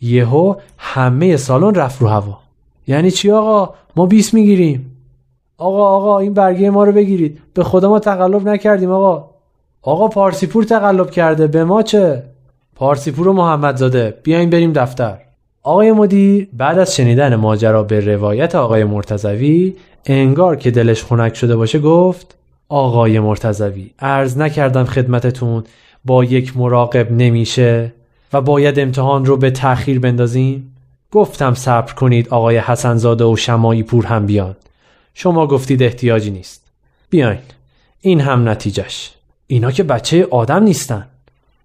یهو 0.00 0.54
همه 0.78 1.36
سالن 1.36 1.74
رفت 1.74 2.02
رو 2.02 2.08
هوا. 2.08 2.38
یعنی 2.86 3.10
چی 3.10 3.30
آقا؟ 3.30 3.74
ما 3.96 4.06
بیس 4.06 4.34
می‌گیریم. 4.34 4.96
آقا 5.58 5.88
آقا 5.88 6.18
این 6.18 6.34
برگه 6.34 6.70
ما 6.70 6.84
رو 6.84 6.92
بگیرید. 6.92 7.40
به 7.54 7.64
خدا 7.64 7.88
ما 7.88 7.98
تقلب 7.98 8.48
نکردیم 8.48 8.90
آقا. 8.90 9.30
آقا 9.82 10.08
پارسیپور 10.08 10.64
تقلب 10.64 11.10
کرده. 11.10 11.46
به 11.46 11.64
ما 11.64 11.82
چه؟ 11.82 12.22
پارسیپور 12.74 13.28
و 13.28 13.32
محمدزاده 13.32 14.18
بیاین 14.22 14.50
بریم 14.50 14.72
دفتر. 14.72 15.18
آقای 15.62 15.92
مدیر 15.92 16.48
بعد 16.52 16.78
از 16.78 16.96
شنیدن 16.96 17.36
ماجرا 17.36 17.82
به 17.82 18.00
روایت 18.00 18.54
آقای 18.54 18.84
مرتزوی 18.84 19.74
انگار 20.06 20.56
که 20.56 20.70
دلش 20.70 21.04
خنک 21.04 21.36
شده 21.36 21.56
باشه 21.56 21.78
گفت 21.78 22.34
آقای 22.68 23.20
مرتزوی 23.20 23.90
ارز 23.98 24.38
نکردم 24.38 24.84
خدمتتون 24.84 25.64
با 26.04 26.24
یک 26.24 26.56
مراقب 26.56 27.12
نمیشه 27.12 27.92
و 28.32 28.40
باید 28.40 28.78
امتحان 28.78 29.24
رو 29.24 29.36
به 29.36 29.50
تأخیر 29.50 30.00
بندازیم؟ 30.00 30.76
گفتم 31.12 31.54
صبر 31.54 31.92
کنید 31.92 32.28
آقای 32.28 32.58
حسنزاده 32.58 33.24
و 33.24 33.36
شمایی 33.36 33.82
پور 33.82 34.06
هم 34.06 34.26
بیان. 34.26 34.56
شما 35.14 35.46
گفتید 35.46 35.82
احتیاجی 35.82 36.30
نیست. 36.30 36.62
بیاین. 37.10 37.38
این 38.00 38.20
هم 38.20 38.48
نتیجهش. 38.48 39.10
اینا 39.46 39.70
که 39.70 39.82
بچه 39.82 40.26
آدم 40.30 40.62
نیستن. 40.62 41.06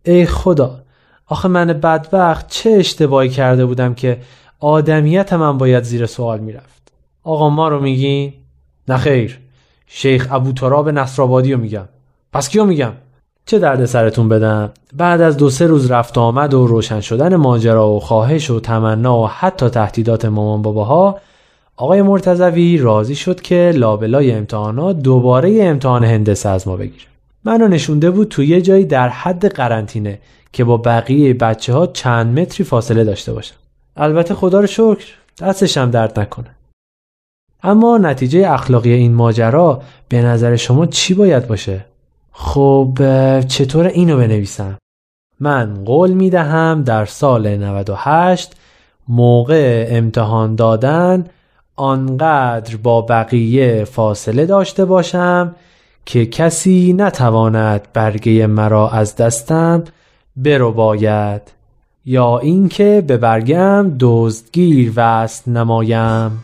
ای 0.03 0.25
خدا. 0.25 0.81
آخه 1.27 1.47
من 1.47 1.67
بدبخت 1.67 2.49
چه 2.49 2.69
اشتباهی 2.69 3.29
کرده 3.29 3.65
بودم 3.65 3.93
که 3.93 4.17
آدمیت 4.59 5.33
من 5.33 5.57
باید 5.57 5.83
زیر 5.83 6.05
سوال 6.05 6.39
می‌رفت. 6.39 6.74
آقا 7.25 7.49
ما 7.49 7.67
رو 7.67 7.81
میگین؟ 7.81 8.33
نخیر 8.87 9.39
شیخ 9.87 10.27
ابو 10.31 10.51
تراب 10.51 10.89
نصرآبادی 10.89 11.53
رو 11.53 11.59
میگم. 11.59 11.85
پس 12.33 12.49
کیو 12.49 12.65
میگم؟ 12.65 12.91
چه 13.45 13.59
درد 13.59 13.85
سرتون 13.85 14.29
بدم؟ 14.29 14.71
بعد 14.93 15.21
از 15.21 15.37
دو 15.37 15.49
سه 15.49 15.67
روز 15.67 15.91
رفت 15.91 16.17
آمد 16.17 16.53
و 16.53 16.67
روشن 16.67 17.01
شدن 17.01 17.35
ماجرا 17.35 17.89
و 17.89 17.99
خواهش 17.99 18.49
و 18.49 18.59
تمنا 18.59 19.19
و 19.19 19.27
حتی 19.27 19.69
تهدیدات 19.69 20.25
مامان 20.25 20.61
باباها 20.61 21.19
آقای 21.77 22.01
مرتزوی 22.01 22.77
راضی 22.77 23.15
شد 23.15 23.41
که 23.41 23.71
لابلای 23.75 24.31
امتحانات 24.31 24.99
دوباره 24.99 25.63
امتحان 25.63 26.03
هندسه 26.03 26.49
از 26.49 26.67
ما 26.67 26.77
بگیره. 26.77 27.05
منو 27.43 27.67
نشونده 27.67 28.11
بود 28.11 28.27
توی 28.27 28.47
یه 28.47 28.61
جایی 28.61 28.85
در 28.85 29.09
حد 29.09 29.45
قرنطینه 29.45 30.19
که 30.53 30.63
با 30.63 30.77
بقیه 30.77 31.33
بچه 31.33 31.73
ها 31.73 31.87
چند 31.87 32.39
متری 32.39 32.63
فاصله 32.63 33.03
داشته 33.03 33.33
باشم. 33.33 33.55
البته 33.97 34.33
خدا 34.33 34.59
رو 34.59 34.67
شکر 34.67 35.05
دستشم 35.39 35.91
درد 35.91 36.19
نکنه. 36.19 36.54
اما 37.65 37.97
نتیجه 37.97 38.51
اخلاقی 38.51 38.91
این 38.91 39.13
ماجرا 39.13 39.81
به 40.09 40.21
نظر 40.21 40.55
شما 40.55 40.85
چی 40.85 41.13
باید 41.13 41.47
باشه؟ 41.47 41.85
خب 42.31 42.99
چطور 43.47 43.87
اینو 43.87 44.17
بنویسم؟ 44.17 44.77
من 45.39 45.83
قول 45.83 46.11
می 46.11 46.29
دهم 46.29 46.83
در 46.83 47.05
سال 47.05 47.57
98 47.57 48.55
موقع 49.07 49.87
امتحان 49.89 50.55
دادن 50.55 51.25
آنقدر 51.75 52.77
با 52.77 53.01
بقیه 53.01 53.83
فاصله 53.83 54.45
داشته 54.45 54.85
باشم 54.85 55.55
که 56.05 56.25
کسی 56.25 56.93
نتواند 56.97 57.87
برگه 57.93 58.47
مرا 58.47 58.89
از 58.89 59.15
دستم 59.15 59.83
برو 60.35 60.71
باید 60.71 61.41
یا 62.05 62.39
اینکه 62.39 63.03
به 63.07 63.17
برگم 63.17 63.95
دزدگیر 63.99 64.93
وست 64.95 65.47
نمایم 65.47 66.43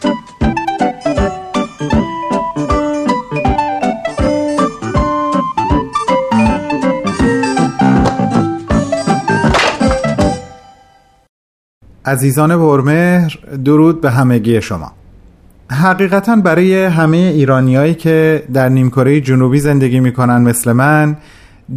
عزیزان 12.05 12.57
برمهر 12.57 13.39
درود 13.65 14.01
به 14.01 14.11
همگی 14.11 14.61
شما. 14.61 14.91
حقیقتا 15.71 16.35
برای 16.35 16.85
همه 16.85 17.17
ایرانیایی 17.17 17.93
که 17.93 18.43
در 18.53 18.69
نیمکره 18.69 19.21
جنوبی 19.21 19.59
زندگی 19.59 19.99
می‌کنن 19.99 20.41
مثل 20.41 20.71
من 20.71 21.17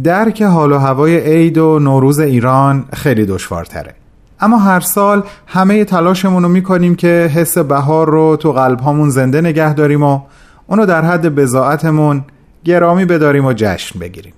درک 0.03 0.41
حال 0.41 0.71
و 0.71 0.77
هوای 0.77 1.17
عید 1.17 1.57
و 1.57 1.79
نوروز 1.79 2.19
ایران 2.19 2.85
خیلی 2.93 3.25
دشوارتره. 3.25 3.93
اما 4.39 4.57
هر 4.57 4.79
سال 4.79 5.23
همه 5.47 5.85
تلاشمون 5.85 6.43
رو 6.43 6.49
می‌کنیم 6.49 6.95
که 6.95 7.31
حس 7.33 7.57
بهار 7.57 8.09
رو 8.09 8.37
تو 8.37 8.51
قلب 8.51 9.09
زنده 9.09 9.41
نگه 9.41 9.73
داریم 9.73 10.03
و 10.03 10.21
اونو 10.67 10.85
در 10.85 11.05
حد 11.05 11.35
بزاعتمون 11.35 12.23
گرامی 12.63 13.05
بداریم 13.05 13.45
و 13.45 13.53
جشن 13.53 13.99
بگیریم. 13.99 14.33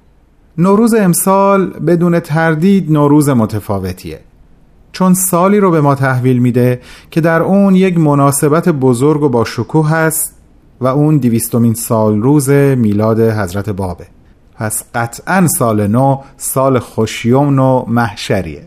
نوروز 0.58 0.94
امسال 0.94 1.70
بدون 1.70 2.20
تردید 2.20 2.92
نوروز 2.92 3.30
متفاوتیه. 3.30 4.20
چون 4.98 5.14
سالی 5.14 5.60
رو 5.60 5.72
به 5.72 5.82
ما 5.82 5.96
تحویل 5.96 6.38
میده 6.38 6.82
که 7.12 7.22
در 7.22 7.42
اون 7.42 7.76
یک 7.76 7.98
مناسبت 7.98 8.70
بزرگ 8.70 9.24
و 9.24 9.30
با 9.30 9.46
شکوه 9.46 9.90
هست 9.90 10.36
و 10.82 10.88
اون 10.88 11.18
دیویستمین 11.18 11.74
سال 11.74 12.22
روز 12.22 12.50
میلاد 12.50 13.20
حضرت 13.20 13.70
بابه. 13.70 14.06
پس 14.56 14.84
قطعا 14.96 15.48
سال 15.48 15.88
نو 15.88 16.18
سال 16.38 16.80
خوشیوم 16.80 17.60
و 17.60 17.86
محشریه. 17.88 18.64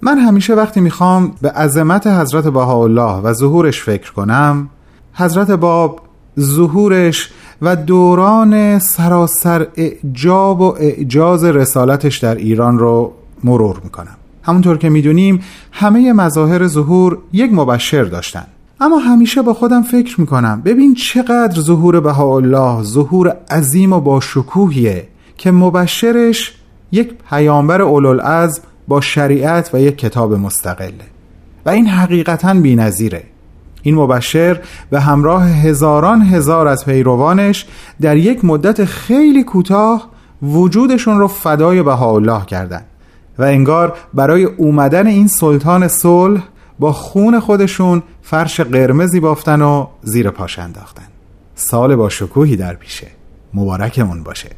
من 0.00 0.18
همیشه 0.18 0.54
وقتی 0.54 0.80
می‌خوام 0.80 1.32
به 1.42 1.50
عظمت 1.50 2.06
حضرت 2.06 2.44
بهاءالله 2.44 3.20
و 3.20 3.32
ظهورش 3.32 3.82
فکر 3.82 4.12
کنم 4.12 4.68
حضرت 5.14 5.50
باب 5.50 6.00
ظهورش 6.40 7.32
و 7.62 7.76
دوران 7.76 8.78
سراسر 8.78 9.66
اعجاب 9.76 10.60
و 10.60 10.74
اعجاز 10.78 11.44
رسالتش 11.44 12.18
در 12.18 12.34
ایران 12.34 12.78
رو 12.78 13.12
مرور 13.44 13.80
می‌کنم. 13.84 14.16
همونطور 14.46 14.78
که 14.78 14.88
می‌دونیم 14.88 15.40
همه 15.72 16.12
مظاهر 16.12 16.66
ظهور 16.66 17.18
یک 17.32 17.52
مبشر 17.52 18.04
داشتن. 18.04 18.46
اما 18.80 18.98
همیشه 18.98 19.42
با 19.42 19.54
خودم 19.54 19.82
فکر 19.82 20.20
می‌کنم 20.20 20.62
ببین 20.64 20.94
چقدر 20.94 21.60
ظهور 21.60 22.00
بهاءالله 22.00 22.82
ظهور 22.82 23.36
عظیم 23.50 23.92
و 23.92 24.00
با 24.00 24.20
شکوهیه 24.20 25.08
که 25.36 25.50
مبشرش 25.50 26.54
یک 26.92 27.14
پیامبر 27.30 27.82
اولوالعزم 27.82 28.62
با 28.88 29.00
شریعت 29.00 29.70
و 29.74 29.80
یک 29.80 29.98
کتاب 29.98 30.32
مستقله 30.32 31.04
و 31.66 31.70
این 31.70 31.86
حقیقتا 31.86 32.52
نظیره 32.52 33.22
این 33.82 33.94
مبشر 33.94 34.60
به 34.90 35.00
همراه 35.00 35.48
هزاران 35.48 36.22
هزار 36.22 36.68
از 36.68 36.84
پیروانش 36.84 37.66
در 38.00 38.16
یک 38.16 38.44
مدت 38.44 38.84
خیلی 38.84 39.44
کوتاه 39.44 40.10
وجودشون 40.42 41.18
رو 41.18 41.28
فدای 41.28 41.82
بهاءالله 41.82 42.44
کردند 42.44 42.84
و 43.38 43.42
انگار 43.42 43.96
برای 44.14 44.44
اومدن 44.44 45.06
این 45.06 45.28
سلطان 45.28 45.88
صلح 45.88 46.42
با 46.78 46.92
خون 46.92 47.40
خودشون 47.40 48.02
فرش 48.22 48.60
قرمزی 48.60 49.20
بافتن 49.20 49.62
و 49.62 49.86
زیر 50.02 50.30
پاش 50.30 50.58
انداختن. 50.58 51.06
سال 51.54 51.96
با 51.96 52.08
شکوهی 52.08 52.56
در 52.56 52.74
پیشه. 52.74 53.06
مبارکمون 53.54 54.22
باشه. 54.22 54.50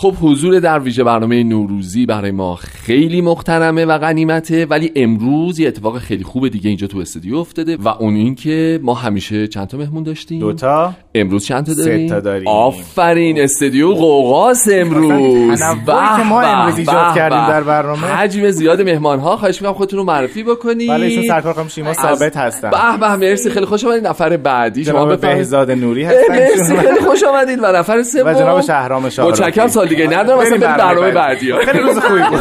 خب 0.00 0.14
حضور 0.22 0.60
در 0.60 0.78
ویژه 0.78 1.04
برنامه 1.04 1.42
نوروزی 1.42 2.06
برای 2.06 2.30
ما 2.30 2.54
خیلی 2.54 3.20
محترمه 3.20 3.84
و 3.84 3.98
غنیمته 3.98 4.66
ولی 4.66 4.92
امروز 4.96 5.58
یه 5.58 5.68
اتفاق 5.68 5.98
خیلی 5.98 6.24
خوب 6.24 6.48
دیگه 6.48 6.68
اینجا 6.68 6.86
تو 6.86 6.98
استودیو 6.98 7.36
افتاده 7.36 7.76
و 7.76 7.88
اون 7.88 8.14
این 8.14 8.34
که 8.34 8.80
ما 8.82 8.94
همیشه 8.94 9.46
چند 9.46 9.66
تا 9.66 9.78
مهمون 9.78 10.02
داشتیم؟ 10.02 10.40
دوتا 10.40 10.92
امروز 11.14 11.44
چند 11.44 11.66
تا 11.66 11.74
داریم؟ 11.74 12.08
تا 12.08 12.20
داریم. 12.20 12.48
آفرین 12.48 13.40
استودیو 13.40 13.94
قوقاس 13.94 14.68
امروز. 14.72 15.58
که 15.58 16.22
ما 16.28 16.40
امروز 16.40 16.78
ایجاد 16.78 17.14
کردیم 17.14 17.48
در 17.48 17.62
برنامه. 17.62 18.06
حجم 18.06 18.50
زیاد 18.50 18.82
مهمان 18.82 19.18
ها 19.18 19.36
خواهش 19.36 19.62
می‌کنم 19.62 19.74
خودتون 19.74 19.98
رو 19.98 20.04
معرفی 20.04 20.42
بکنید. 20.42 20.90
بله 20.90 21.06
ایشون 21.06 21.24
سرکار 21.28 21.52
خانم 21.52 21.68
شیما 21.68 21.92
ثابت 21.92 22.36
هستن 22.36 22.70
به 22.70 22.98
به 23.00 23.16
مرسی 23.16 23.50
خیلی 23.50 23.66
خوش 23.66 23.84
اومدید 23.84 24.06
نفر 24.06 24.36
بعدی. 24.36 24.84
شما 24.84 25.04
به 25.04 25.16
بهزاد 25.16 25.70
نوری 25.70 26.04
هستن 26.04 26.38
مرسی 26.38 26.76
خیلی 26.76 27.00
خوش 27.00 27.22
اومدید 27.22 27.58
و 27.62 27.66
نفر 27.72 28.02
سوم 28.02 28.26
و 28.26 28.34
جناب 28.34 28.60
شهرام 28.60 29.02
متشکرم. 29.02 29.68
سال 29.68 29.87
دیگه 29.88 30.06
ندارم 30.06 30.40
مثلا 30.40 30.58
بریم 30.58 30.76
برنامه 30.76 31.10
بعدی 31.10 31.52
خیلی 31.52 31.78
روز 31.78 31.98
خوبی 31.98 32.20
بود. 32.30 32.40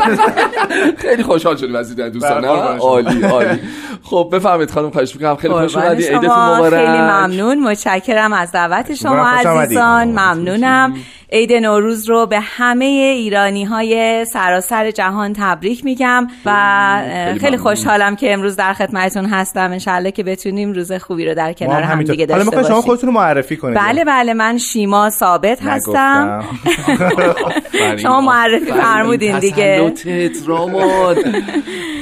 خیلی 0.97 1.23
خوشحال 1.23 1.55
شدیم 1.55 1.75
از 1.75 1.89
دیدن 1.89 2.09
دوستان 2.09 2.45
عالی 2.45 3.23
عالی. 3.23 3.59
خب 4.03 4.29
بفرمایید 4.33 4.71
خانم 4.71 4.89
خواهش 4.89 5.15
می‌کنم. 5.15 5.35
خیلی 5.35 5.53
خوش 5.53 5.75
اومدید 5.75 6.07
عیدتون 6.07 6.29
مبارک. 6.29 6.85
خیلی 6.85 6.97
ممنون. 6.97 7.59
متشکرم 7.59 8.33
از 8.33 8.51
دعوت 8.51 8.95
شما 8.95 9.27
عزیزان. 9.27 10.07
ممنونم. 10.07 10.95
عید 11.31 11.53
نوروز 11.53 12.09
رو 12.09 12.25
به 12.25 12.39
همه 12.39 12.85
ایرانی 12.85 13.63
های 13.63 14.25
سراسر 14.25 14.91
جهان 14.91 15.33
تبریک 15.33 15.85
میگم 15.85 16.27
و 16.45 17.01
خیلی 17.39 17.57
خوشحالم 17.57 18.15
که 18.15 18.33
امروز 18.33 18.55
در 18.55 18.73
خدمتتون 18.73 19.25
هستم. 19.25 19.71
انشالله 19.71 20.11
که 20.11 20.23
بتونیم 20.23 20.73
روز 20.73 20.91
خوبی 20.91 21.25
رو 21.25 21.35
در 21.35 21.53
کنار 21.53 21.81
هم 21.81 22.03
دیگه 22.03 22.25
داشته 22.25 22.45
باشیم 22.45 22.55
حالا 22.55 22.67
شما 22.67 22.81
خودتون 22.81 23.07
رو 23.07 23.15
معرفی 23.15 23.57
کنید. 23.57 23.77
بله 23.77 24.05
بله 24.05 24.33
من 24.33 24.57
شیما 24.57 25.09
ثابت 25.09 25.63
هستم. 25.63 26.45
شما 28.03 28.21
معرفی 28.21 28.71
فرمودین. 28.71 29.39
دیگه. 29.39 29.93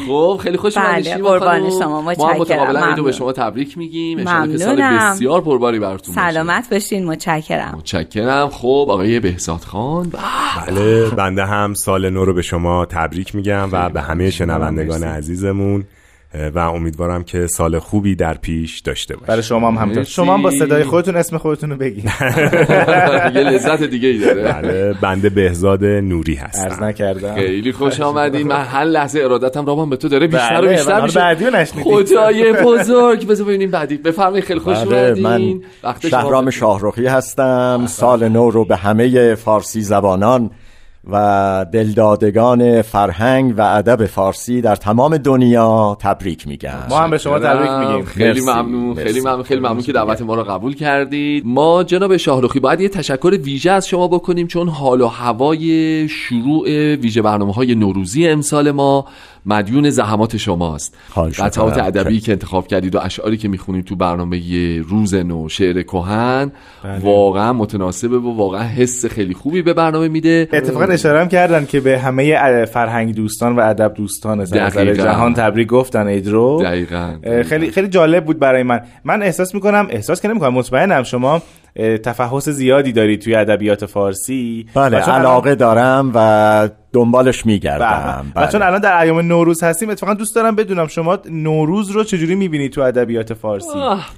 خب 0.08 0.40
خیلی 0.44 0.58
خوش 0.58 0.78
اومدید 0.78 1.14
بله 1.14 1.24
قربان 1.24 1.70
شما 1.70 2.02
متشکرم. 2.02 2.96
ما 2.96 3.04
به 3.04 3.12
شما 3.12 3.32
تبریک 3.32 3.78
میگیم. 3.78 4.28
ان 4.28 4.58
سال 4.58 4.82
بسیار 4.82 5.42
پرباری 5.42 5.80
براتون 5.80 6.16
سلامت 6.16 6.70
باشین 6.72 7.06
متشکرم. 7.06 7.76
متشکرم. 7.78 8.50
خب 8.50 8.88
آقای 8.90 9.20
بهزاد 9.20 9.62
خان 9.62 10.12
بله 10.68 11.10
بنده 11.10 11.46
هم 11.46 11.74
سال 11.74 12.10
نو 12.10 12.26
رو 12.26 12.34
به 12.34 12.42
شما 12.42 12.86
تبریک 12.86 13.36
میگم 13.36 13.70
و 13.72 13.90
به 13.90 14.02
همه 14.02 14.30
شنوندگان 14.30 15.04
عزیزمون. 15.04 15.84
و 16.56 16.60
امیدوارم 16.60 17.24
که 17.24 17.48
سال 17.48 17.80
خوبی 17.80 18.16
در 18.16 18.34
پیش 18.34 18.80
داشته 18.80 19.14
باشید. 19.14 19.28
برای 19.28 19.44
شما 19.44 19.72
هم 19.72 19.78
همینطور 19.78 20.04
شما 20.04 20.34
هم 20.34 20.42
با 20.42 20.52
صدای 20.52 20.84
خودتون 20.84 21.16
اسم 21.16 21.38
خودتون 21.38 21.70
رو 21.70 21.78
بگید. 21.78 22.06
یه 23.36 23.42
لذت 23.42 23.84
دیگه 23.84 24.08
ای 24.08 24.18
داره. 24.18 24.44
بله 24.44 24.94
بنده 25.02 25.30
بهزاد 25.30 25.84
نوری 25.86 26.36
هستم. 26.36 26.66
عرض 26.70 26.82
نکردم. 26.82 27.36
خیلی 27.36 27.72
خوش 27.72 28.00
آمدید 28.00 28.48
من 28.48 28.66
هر 28.66 28.84
لحظه 28.84 29.20
ارادتم 29.20 29.66
رابان 29.66 29.90
به 29.90 29.98
تو 29.98 30.10
داره 30.10 30.28
بیشتر 30.28 30.62
و 30.66 30.68
بیشتر 30.68 31.02
میشه. 31.02 31.20
بعدی 31.20 31.46
نشنیدید 31.46 31.94
خدای 32.08 32.54
بزرگ. 32.66 33.28
بذار 33.28 33.48
ببینیم 33.48 33.72
بعدی. 33.72 33.98
بفرمایید 33.98 34.44
خیلی 34.44 34.60
خوش 34.60 34.78
اومدین. 34.78 35.64
من 35.84 36.10
شهرام 36.10 36.50
شاهرخی 36.50 37.06
هستم. 37.06 37.86
سال 37.88 38.28
نو 38.30 38.50
رو 38.50 38.66
به 38.66 38.76
همه 38.76 39.36
فارسی 39.36 39.82
زبانان 39.82 40.52
و 41.12 41.66
دلدادگان 41.72 42.82
فرهنگ 42.82 43.54
و 43.58 43.62
ادب 43.62 44.06
فارسی 44.06 44.62
در 44.62 44.76
تمام 44.76 45.18
دنیا 45.18 45.98
تبریک 46.00 46.48
میگم. 46.48 46.70
ما 46.90 47.00
هم 47.00 47.10
به 47.10 47.18
شما 47.18 47.40
تبریک 47.40 47.72
میگیم. 47.72 48.06
خیلی 48.06 48.42
ممنون. 48.42 48.96
خیلی 48.96 49.22
ممنون. 49.22 49.44
خیلی 49.44 49.60
ممنون 49.60 49.82
که 49.82 49.92
دعوت 49.94 50.22
ما 50.22 50.36
رو 50.36 50.44
قبول 50.44 50.76
کردید. 50.76 51.44
ما 51.46 51.84
جناب 51.84 52.18
شاهرخی 52.18 52.60
باید 52.60 52.82
یه 52.82 52.90
تشکر 52.90 53.40
ویژه 53.44 53.72
از 53.72 53.88
شما 53.88 54.08
بکنیم 54.08 54.48
چون 54.48 54.70
حال 54.70 55.02
و 55.02 55.08
هوای 55.08 56.08
شروع 56.08 56.96
ویژه 56.96 57.22
برنامه 57.22 57.54
های 57.54 57.76
نوروزی 57.76 58.28
امسال 58.28 58.72
ما 58.72 59.06
مدیون 59.46 59.90
زحمات 59.90 60.38
شماست. 60.38 60.98
قطعات 61.16 61.78
ادبی 61.78 62.20
که 62.20 62.32
انتخاب 62.32 62.68
کردید 62.68 62.96
و 62.96 63.00
اشعاری 63.00 63.38
که 63.38 63.48
می‌خونید 63.48 63.86
تو 63.86 63.96
برنامه 63.96 64.40
روز 64.82 65.14
نو 65.14 65.50
شعر 65.50 65.82
کهن 65.82 66.52
بله. 66.84 67.00
واقعا 67.00 67.54
متناسبه 67.54 68.18
و 68.18 68.38
واقعا 68.38 68.64
حس 68.64 69.06
خیلی 69.06 69.34
خوبی 69.34 69.62
به 69.62 69.74
برنامه 69.74 70.08
میده. 70.08 70.50
اتفاقا 70.54 70.86
اشاره 70.96 71.20
هم 71.20 71.28
کردن 71.28 71.66
که 71.66 71.80
به 71.80 72.00
همه 72.00 72.66
فرهنگ 72.66 73.16
دوستان 73.16 73.56
و 73.56 73.60
ادب 73.60 73.94
دوستان 73.94 74.42
نظر 74.42 74.94
جهان 74.94 75.34
تبریک 75.34 75.68
گفتن 75.68 76.08
عید 76.08 76.28
رو 76.28 76.62
دقیقاً. 76.64 77.16
خیلی 77.50 77.72
خیلی 77.72 77.88
جالب 77.88 78.26
بود 78.26 78.40
برای 78.40 78.64
من. 78.64 78.82
من 79.04 79.24
احساس 79.24 79.54
می‌کنم 79.54 79.88
احساس 79.90 80.22
که 80.22 80.28
نمی‌کنم 80.28 80.54
مطمئنم 80.54 81.04
شما 81.04 81.42
تفحص 82.04 82.50
زیادی 82.50 82.92
دارید 82.92 83.22
توی 83.22 83.36
ادبیات 83.36 83.86
فارسی. 83.86 84.66
بله 84.76 84.98
علاقه 84.98 85.50
الان... 85.50 85.54
دارم 85.54 86.12
و 86.16 86.70
دنبالش 86.94 87.46
میگردم. 87.46 88.26
بله. 88.36 88.48
و 88.48 88.52
چون 88.52 88.62
الان 88.62 88.80
در 88.80 89.02
ایام 89.02 89.20
نوروز 89.20 89.64
هستیم 89.64 89.90
اتفاقا 89.90 90.14
دوست 90.14 90.36
دارم 90.36 90.56
بدونم 90.56 90.88
شما 90.88 91.20
نوروز 91.32 91.92
رو 91.92 92.04
چجوری 92.04 92.36
می‌بینید 92.36 92.72
تو 92.72 92.82
ادبیات 92.82 93.34
فارسی؟ 93.34 93.80
آه 93.80 94.10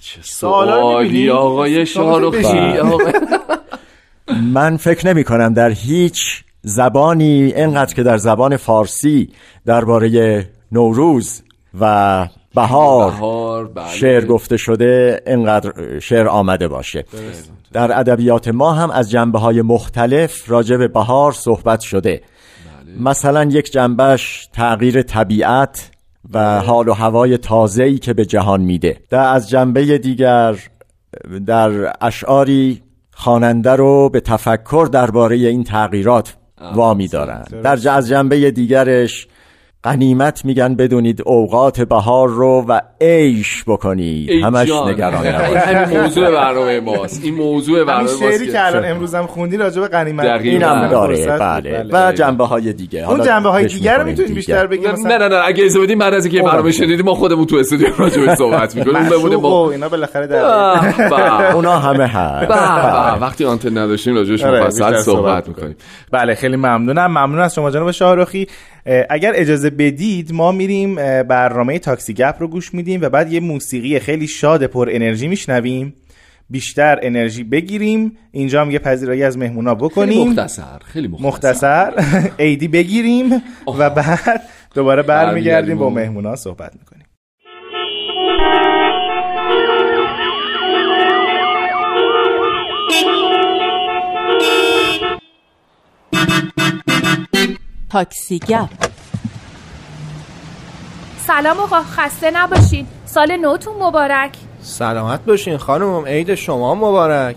چه 0.00 0.20
سوالی 0.22 1.30
آقای 1.30 1.86
شاهرخی. 1.86 2.78
من 4.52 4.76
فکر 4.76 5.06
نمی 5.06 5.24
کنم 5.24 5.54
در 5.54 5.70
هیچ 5.70 6.44
زبانی 6.62 7.52
اینقدر 7.56 7.94
که 7.94 8.02
در 8.02 8.16
زبان 8.16 8.56
فارسی 8.56 9.28
درباره 9.66 10.44
نوروز 10.72 11.42
و 11.80 12.26
بهار, 12.54 13.10
بهار 13.10 13.66
بله. 13.68 13.88
شعر 13.88 14.24
گفته 14.24 14.56
شده 14.56 15.22
اینقدر 15.26 15.98
شعر 15.98 16.28
آمده 16.28 16.68
باشه. 16.68 17.04
در 17.72 17.98
ادبیات 18.00 18.48
ما 18.48 18.72
هم 18.72 18.90
از 18.90 19.10
جنبه 19.10 19.38
های 19.38 19.62
مختلف 19.62 20.50
راجع 20.50 20.76
به 20.76 20.88
بهار 20.88 21.32
صحبت 21.32 21.80
شده. 21.80 22.22
بله. 22.86 23.02
مثلا 23.02 23.44
یک 23.44 23.72
جنبش 23.72 24.48
تغییر 24.52 25.02
طبیعت 25.02 25.90
و 26.32 26.60
حال 26.60 26.88
و 26.88 26.92
هوای 26.92 27.38
تازه‌ای 27.38 27.98
که 27.98 28.12
به 28.12 28.24
جهان 28.24 28.60
میده. 28.60 28.96
در 29.10 29.34
از 29.34 29.48
جنبه 29.48 29.98
دیگر 29.98 30.56
در 31.46 31.92
اشعاری 32.00 32.82
خواننده 33.20 33.70
رو 33.72 34.08
به 34.08 34.20
تفکر 34.20 34.88
درباره 34.92 35.36
این 35.36 35.64
تغییرات 35.64 36.36
وامی 36.74 37.08
دارن 37.08 37.44
در 37.62 37.90
از 37.90 38.08
جنبه 38.08 38.50
دیگرش 38.50 39.28
قنیمت 39.88 40.44
میگن 40.44 40.74
بدونید 40.74 41.22
اوقات 41.26 41.80
بهار 41.80 42.28
رو 42.28 42.64
و 42.68 42.80
عیش 43.00 43.64
بکنید. 43.66 44.44
همش 44.44 44.70
نگران 44.70 45.26
همین 45.26 46.00
موضوع 46.00 46.30
برنامه 46.30 46.80
ماست. 46.80 47.24
این 47.24 47.34
موضوع 47.34 47.84
برنامه 47.84 48.02
ماست 48.02 48.18
شعری 48.18 48.52
که 48.52 48.66
الان 48.66 48.84
امروز 48.84 49.14
هم 49.14 49.26
خوندی 49.26 49.56
راجع 49.56 49.80
به 49.80 49.88
قنیمت 49.88 50.24
اینم 50.24 50.88
داره. 50.88 51.26
بله. 51.26 51.84
بله 51.84 52.08
و 52.08 52.12
جنبه 52.12 52.46
های 52.46 52.72
دیگه. 52.72 53.10
اون 53.10 53.22
جنبه 53.22 53.48
های 53.48 53.66
دیگه 53.66 53.92
رو 53.92 54.04
می‌تونید 54.04 54.34
بیشتر 54.34 54.66
بگید 54.66 54.88
نه 54.88 55.18
نه 55.18 55.28
نه. 55.28 55.40
اگه 55.46 55.64
اجازه 55.64 55.80
بدیم 55.80 55.98
بعد 55.98 56.14
از 56.14 56.24
اینکه 56.26 56.42
برنامه 56.42 56.72
شنیدیم 56.72 57.04
ما 57.04 57.14
خودمون 57.14 57.46
تو 57.46 57.56
استودیو 57.56 57.88
راجع 57.98 58.26
به 58.26 58.34
صحبت 58.34 58.76
می‌کنیم. 58.76 59.08
بمونه 59.08 59.36
با 59.36 59.70
اینا 59.70 59.88
بالاخره 59.88 60.26
در 60.26 61.52
اونا 61.54 61.78
همه 61.78 62.06
هست. 62.06 62.50
وقتی 63.20 63.44
آنتن 63.44 63.78
نداشتیم 63.78 64.14
راجعش 64.14 64.44
آره، 64.44 64.64
مفصل 64.64 65.00
صحبت 65.00 65.48
می‌کنیم. 65.48 65.76
بله 66.12 66.34
خیلی 66.34 66.56
ممنونم. 66.56 67.06
ممنون 67.06 67.40
از 67.40 67.54
شما 67.54 67.70
جناب 67.70 67.90
شاهرخی. 67.90 68.46
اگر 69.10 69.32
اجازه 69.34 69.70
بدید 69.70 70.32
ما 70.32 70.52
میریم 70.52 70.94
برنامه 71.22 71.78
تاکسی 71.78 72.14
گپ 72.14 72.36
رو 72.38 72.48
گوش 72.48 72.74
میدیم 72.74 73.00
و 73.02 73.08
بعد 73.08 73.32
یه 73.32 73.40
موسیقی 73.40 73.98
خیلی 73.98 74.26
شاد 74.26 74.64
پر 74.64 74.88
انرژی 74.92 75.28
میشنویم. 75.28 75.94
بیشتر 76.50 76.98
انرژی 77.02 77.44
بگیریم. 77.44 78.16
اینجا 78.32 78.60
هم 78.60 78.70
یه 78.70 78.78
پذیرایی 78.78 79.22
از 79.22 79.38
مهمونا 79.38 79.74
بکنیم. 79.74 80.24
خیلی 80.24 80.30
مختصر 80.30 80.78
خیلی 80.84 81.08
مختصر, 81.08 81.90
مختصر. 81.90 82.30
ایدی 82.44 82.68
بگیریم 82.68 83.42
و 83.78 83.90
بعد 83.90 84.42
دوباره 84.74 85.02
برمیگردیم 85.02 85.78
با 85.78 85.90
مهمونا 85.90 86.36
صحبت 86.36 86.72
می‌کنیم. 86.72 86.97
تاکسی 97.90 98.38
گپ. 98.38 98.68
سلام 101.26 101.60
آقا 101.60 101.82
خسته 101.82 102.30
نباشین. 102.30 102.86
سال 103.04 103.36
نوتون 103.36 103.74
مبارک. 103.80 104.32
سلامت 104.60 105.24
باشین 105.24 105.56
خانم 105.56 106.04
عید 106.06 106.34
شما 106.34 106.74
مبارک. 106.74 107.36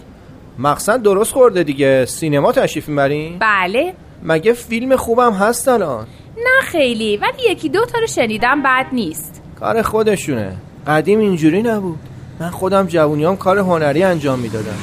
مقصد 0.59 1.01
درست 1.01 1.33
خورده 1.33 1.63
دیگه. 1.63 2.05
سینما 2.05 2.51
تشریف 2.51 2.89
می‌برین؟ 2.89 3.39
بله. 3.39 3.93
مگه 4.23 4.53
فیلم 4.53 4.95
خوبم 4.95 5.33
هست 5.33 5.67
الان؟ 5.67 6.07
نه 6.37 6.61
خیلی 6.61 7.17
ولی 7.17 7.51
یکی 7.51 7.69
دو 7.69 7.85
تا 7.85 7.99
رو 7.99 8.07
شنیدم 8.07 8.61
بد 8.63 8.85
نیست. 8.91 9.41
کار 9.59 9.81
خودشونه. 9.81 10.55
قدیم 10.87 11.19
اینجوری 11.19 11.61
نبود. 11.61 11.99
من 12.39 12.49
خودم 12.49 12.87
جوونیام 12.87 13.37
کار 13.37 13.57
هنری 13.59 14.03
انجام 14.03 14.39
می‌دادم. 14.39 14.79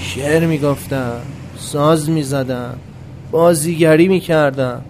شعر 0.00 0.46
می‌گفتم 0.46 1.20
ساز 1.56 2.10
می‌زدم 2.10 2.78
بازیگری 3.30 4.08
می‌کردم. 4.08 4.84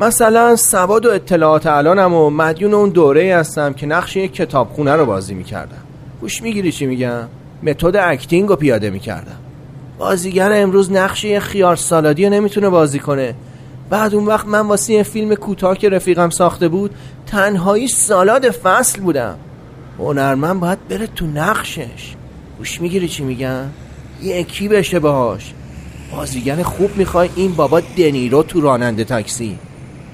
مثلا 0.00 0.56
سواد 0.56 1.06
و 1.06 1.10
اطلاعات 1.10 1.66
الانم 1.66 2.14
و 2.14 2.30
مدیون 2.30 2.74
اون 2.74 2.88
دوره 2.88 3.36
هستم 3.36 3.72
که 3.72 3.86
نقش 3.86 4.16
یک 4.16 4.34
کتابخونه 4.34 4.92
رو 4.92 5.06
بازی 5.06 5.34
می‌کردم. 5.34 5.82
گوش 6.20 6.42
می‌گیری 6.42 6.72
چی 6.72 6.86
میگم؟ 6.86 7.28
متد 7.62 7.96
اکتینگ 7.96 8.48
رو 8.48 8.56
پیاده 8.56 8.90
می‌کردم. 8.90 9.36
بازیگر 9.98 10.52
امروز 10.52 10.92
نقش 10.92 11.24
یه 11.24 11.40
خیار 11.40 11.76
سالادی 11.76 12.24
رو 12.24 12.32
نمی‌تونه 12.32 12.68
بازی 12.68 12.98
کنه. 12.98 13.34
بعد 13.90 14.14
اون 14.14 14.26
وقت 14.26 14.46
من 14.46 14.60
واسه 14.60 14.92
یه 14.92 15.02
فیلم 15.02 15.34
کوتاه 15.34 15.78
که 15.78 15.88
رفیقم 15.88 16.30
ساخته 16.30 16.68
بود 16.68 16.94
تنهایی 17.26 17.88
سالاد 17.88 18.50
فصل 18.50 19.00
بودم. 19.00 19.36
هنرمند 19.98 20.60
باید 20.60 20.88
بره 20.88 21.06
تو 21.06 21.26
نقشش. 21.26 22.14
گوش 22.58 22.80
می‌گیری 22.80 23.08
چی 23.08 23.24
میگم؟ 23.24 23.64
یکی 24.22 24.68
بشه 24.68 24.98
باهاش 24.98 25.52
بازیگر 26.16 26.62
خوب 26.62 26.96
می‌خوای 26.96 27.28
این 27.36 27.54
بابا 27.54 27.80
دنیرو 27.80 28.42
تو 28.42 28.60
راننده 28.60 29.04
تاکسی. 29.04 29.58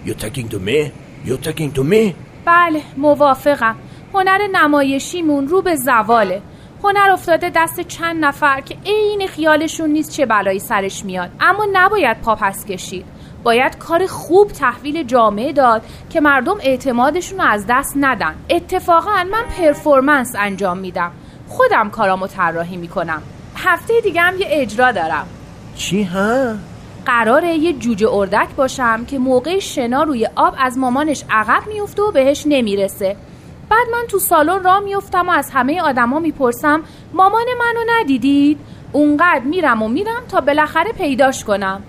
You 0.06 0.10
talking 0.10 0.48
to 0.48 0.58
me? 0.58 0.90
You 1.26 1.36
talking 1.46 1.72
to 1.72 1.82
me? 1.82 2.14
بله 2.44 2.82
موافقم. 2.96 3.76
هنر 4.14 4.38
نمایشیمون 4.52 5.48
رو 5.48 5.62
به 5.62 5.76
زواله. 5.76 6.42
هنر 6.84 7.10
افتاده 7.10 7.50
دست 7.54 7.80
چند 7.80 8.24
نفر 8.24 8.60
که 8.60 8.76
عین 8.86 9.26
خیالشون 9.26 9.90
نیست 9.90 10.12
چه 10.12 10.26
بلایی 10.26 10.58
سرش 10.58 11.04
میاد. 11.04 11.30
اما 11.40 11.66
نباید 11.72 12.20
پا 12.20 12.34
پس 12.34 12.64
کشید. 12.64 13.06
باید 13.42 13.78
کار 13.78 14.06
خوب 14.06 14.48
تحویل 14.48 15.02
جامعه 15.02 15.52
داد 15.52 15.82
که 16.10 16.20
مردم 16.20 16.56
اعتمادشون 16.60 17.38
رو 17.38 17.44
از 17.44 17.64
دست 17.68 17.92
ندن. 17.96 18.34
اتفاقا 18.50 19.24
من 19.32 19.44
پرفورمنس 19.58 20.34
انجام 20.38 20.78
میدم. 20.78 21.12
خودم 21.48 21.90
کارامو 21.90 22.26
طراحی 22.26 22.76
می‌کنم. 22.76 23.22
هفته 23.56 24.00
دیگه 24.00 24.20
هم 24.20 24.38
یه 24.38 24.46
اجرا 24.50 24.92
دارم. 24.92 25.26
چی 25.76 26.02
ها؟ 26.02 26.54
قراره 27.08 27.54
یه 27.54 27.72
جوجه 27.72 28.08
اردک 28.12 28.48
باشم 28.56 29.04
که 29.04 29.18
موقع 29.18 29.58
شنا 29.58 30.02
روی 30.02 30.28
آب 30.36 30.54
از 30.58 30.78
مامانش 30.78 31.24
عقب 31.30 31.66
میفته 31.66 32.02
و 32.02 32.10
بهش 32.10 32.42
نمی‌رسه. 32.46 33.16
بعد 33.70 33.86
من 33.92 34.06
تو 34.08 34.18
سالن 34.18 34.64
را 34.64 34.80
میفتم 34.80 35.28
و 35.28 35.30
از 35.30 35.50
همه 35.50 35.80
آدما 35.80 36.18
می‌پرسم 36.18 36.82
مامان 37.12 37.46
منو 37.58 38.00
ندیدید؟ 38.00 38.58
اونقدر 38.92 39.44
میرم 39.44 39.82
و 39.82 39.88
میرم 39.88 40.22
تا 40.28 40.40
بالاخره 40.40 40.92
پیداش 40.92 41.44
کنم. 41.44 41.82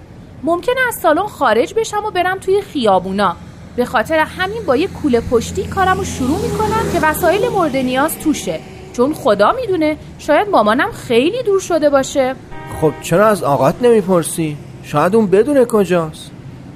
ممکنه 0.43 0.87
از 0.87 0.95
سالن 0.95 1.27
خارج 1.27 1.73
بشم 1.73 2.05
و 2.05 2.11
برم 2.11 2.37
توی 2.37 2.61
خیابونا. 2.61 3.35
به 3.75 3.85
خاطر 3.85 4.19
همین 4.19 4.63
با 4.65 4.75
یه 4.75 4.87
کوله 4.87 5.21
پشتی 5.21 5.63
کارم 5.63 5.97
رو 5.97 6.03
شروع 6.03 6.41
می‌کنم 6.41 6.91
که 6.93 6.99
وسایل 6.99 7.49
مورد 7.49 7.75
نیاز 7.77 8.19
توشه. 8.19 8.59
چون 8.93 9.13
خدا 9.13 9.51
می‌دونه 9.51 9.97
شاید 10.19 10.49
مامانم 10.49 10.91
خیلی 10.91 11.43
دور 11.43 11.59
شده 11.59 11.89
باشه. 11.89 12.35
خب 12.81 12.93
چرا 13.01 13.27
از 13.27 13.43
آقات 13.43 13.75
نمی‌پرسی؟ 13.81 14.57
شاید 14.91 15.15
اون 15.15 15.27
بدونه 15.27 15.65
کجاست. 15.65 16.31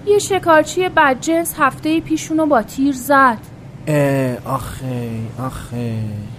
یه 0.05 0.19
شکارچی 0.19 0.89
بدجنس 0.89 1.55
هفته 1.57 2.01
پیشونو 2.01 2.45
با 2.45 2.61
تیر 2.61 2.95
زد. 2.95 3.37
اه 3.87 4.53
آخه 4.53 5.09
آخه. 5.45 5.93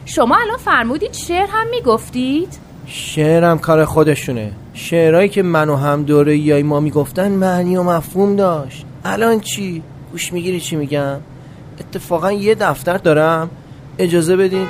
شما 0.05 0.37
الان 0.37 0.57
فرمودید 0.57 1.13
شعر 1.13 1.47
هم 1.51 1.67
می‌گفتید؟ 1.71 2.59
شعرم 2.87 3.59
کار 3.59 3.85
خودشونه. 3.85 4.53
شعرهایی 4.75 5.29
که 5.29 5.43
من 5.43 5.69
و 5.69 5.77
هم 5.77 6.03
دوره 6.03 6.37
یای 6.37 6.63
ما 6.63 6.81
می‌گفتن 6.81 7.33
معنی 7.33 7.77
و 7.77 7.83
مفهوم 7.83 8.37
داشت. 8.37 8.87
الان 9.05 9.41
چی؟ 9.41 9.83
گوش 10.13 10.33
می‌گیری 10.33 10.61
چی 10.61 10.77
میگم؟ 10.77 11.17
اتفاقا 11.81 12.33
یه 12.33 12.55
دفتر 12.55 12.97
دارم. 12.97 13.51
اجازه 13.99 14.37
بدین. 14.37 14.67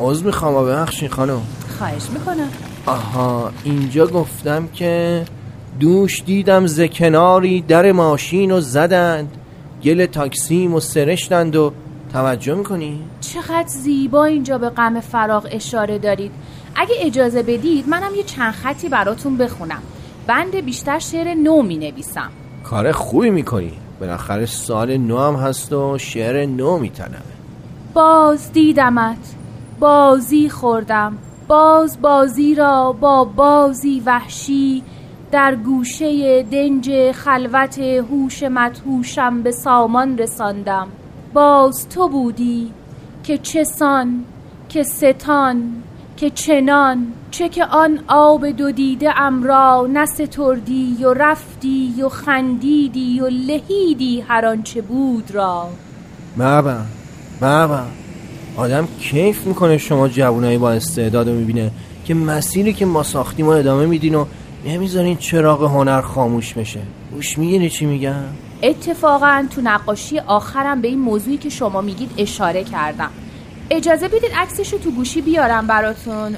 عضو 0.00 0.24
می‌خوام 0.24 0.54
و 0.54 0.64
ببخشین 0.64 1.08
خانم. 1.08 1.42
خواهش 1.78 2.02
می‌کنم. 2.12 2.48
آها 2.86 3.50
اینجا 3.64 4.06
گفتم 4.06 4.68
که 4.68 5.24
دوش 5.80 6.22
دیدم 6.26 6.66
ز 6.66 6.80
کناری 6.80 7.60
در 7.60 7.92
ماشین 7.92 8.50
و 8.50 8.60
زدند. 8.60 9.36
گل 9.84 10.06
تاکسیم 10.06 10.74
و 10.74 10.80
سرشتند 10.80 11.56
و 11.56 11.72
توجه 12.12 12.54
می‌کنی؟ 12.54 13.02
چقدر 13.20 13.66
زیبا 13.66 14.24
اینجا 14.24 14.58
به 14.58 14.70
غم 14.70 15.00
فراغ 15.00 15.48
اشاره 15.50 15.98
دارید. 15.98 16.30
اگه 16.76 16.94
اجازه 17.00 17.42
بدید 17.42 17.88
منم 17.88 18.14
یه 18.14 18.22
چند 18.22 18.52
خطی 18.52 18.88
براتون 18.88 19.36
بخونم. 19.36 19.82
بند 20.26 20.56
بیشتر 20.56 20.98
شعر 20.98 21.34
نو 21.34 21.62
می 21.62 21.76
نویسم 21.76 22.30
کار 22.64 22.92
خوبی 22.92 23.30
می‌کنی. 23.30 23.72
بالاخره 24.00 24.46
سال 24.46 24.96
نو 24.96 25.18
هم 25.18 25.34
هست 25.34 25.72
و 25.72 25.98
شعر 25.98 26.46
نو 26.46 26.78
میتنمه 26.78 27.34
باز 27.94 28.52
دیدمت. 28.52 29.34
بازی 29.80 30.48
خوردم. 30.48 31.18
باز 31.48 32.00
بازی 32.00 32.54
را 32.54 32.92
با 32.92 33.24
بازی 33.24 34.02
وحشی. 34.06 34.82
در 35.32 35.54
گوشه 35.54 36.42
دنج 36.42 37.12
خلوت 37.12 37.78
هوش 37.78 38.42
مدهوشم 38.42 39.42
به 39.42 39.50
سامان 39.52 40.18
رساندم. 40.18 40.88
باز 41.34 41.88
تو 41.88 42.08
بودی 42.08 42.70
که 43.24 43.38
چسان 43.38 44.24
که 44.68 44.82
ستان 44.82 45.62
که 46.16 46.30
چنان 46.30 47.06
چه 47.30 47.48
که 47.48 47.64
آن 47.64 47.98
آب 48.08 48.46
دو 48.46 48.72
دیده 48.72 49.20
امرا 49.20 49.88
نستردی 49.92 51.04
و 51.04 51.14
رفتی 51.14 52.02
و 52.02 52.08
خندیدی 52.08 53.20
و 53.20 53.26
لهیدی 53.26 54.20
هر 54.20 54.46
آنچه 54.46 54.80
بود 54.80 55.30
را. 55.30 55.68
بابا 56.38 56.76
بابا 57.40 57.80
آدم 58.56 58.88
کیف 59.00 59.46
می‌کنه 59.46 59.78
شما 59.78 60.08
جوونایی 60.08 60.58
با 60.58 60.70
استعداد 60.72 61.28
می‌بینه 61.28 61.70
که 62.04 62.14
مسیری 62.14 62.72
که 62.72 62.86
ما 62.86 63.02
ساختیم 63.02 63.46
و 63.46 63.50
ادامه 63.50 63.86
میدین 63.86 64.14
و 64.14 64.24
نمی‌ذارین 64.66 65.16
چراغ 65.16 65.62
هنر 65.62 66.00
خاموش 66.00 66.54
بشه. 66.54 66.80
گوش 67.12 67.38
می‌گیری 67.38 67.70
چی 67.70 67.86
میگم 67.86 68.24
اتفاقا 68.62 69.46
تو 69.50 69.60
نقاشی 69.60 70.18
آخرم 70.18 70.80
به 70.80 70.88
این 70.88 70.98
موضوعی 70.98 71.36
که 71.36 71.48
شما 71.50 71.80
میگید 71.80 72.10
اشاره 72.16 72.64
کردم. 72.64 73.10
اجازه 73.70 74.08
بدید 74.08 74.32
عکسش 74.36 74.72
رو 74.72 74.78
تو 74.78 74.90
گوشی 74.90 75.20
بیارم 75.20 75.66
براتون. 75.66 76.36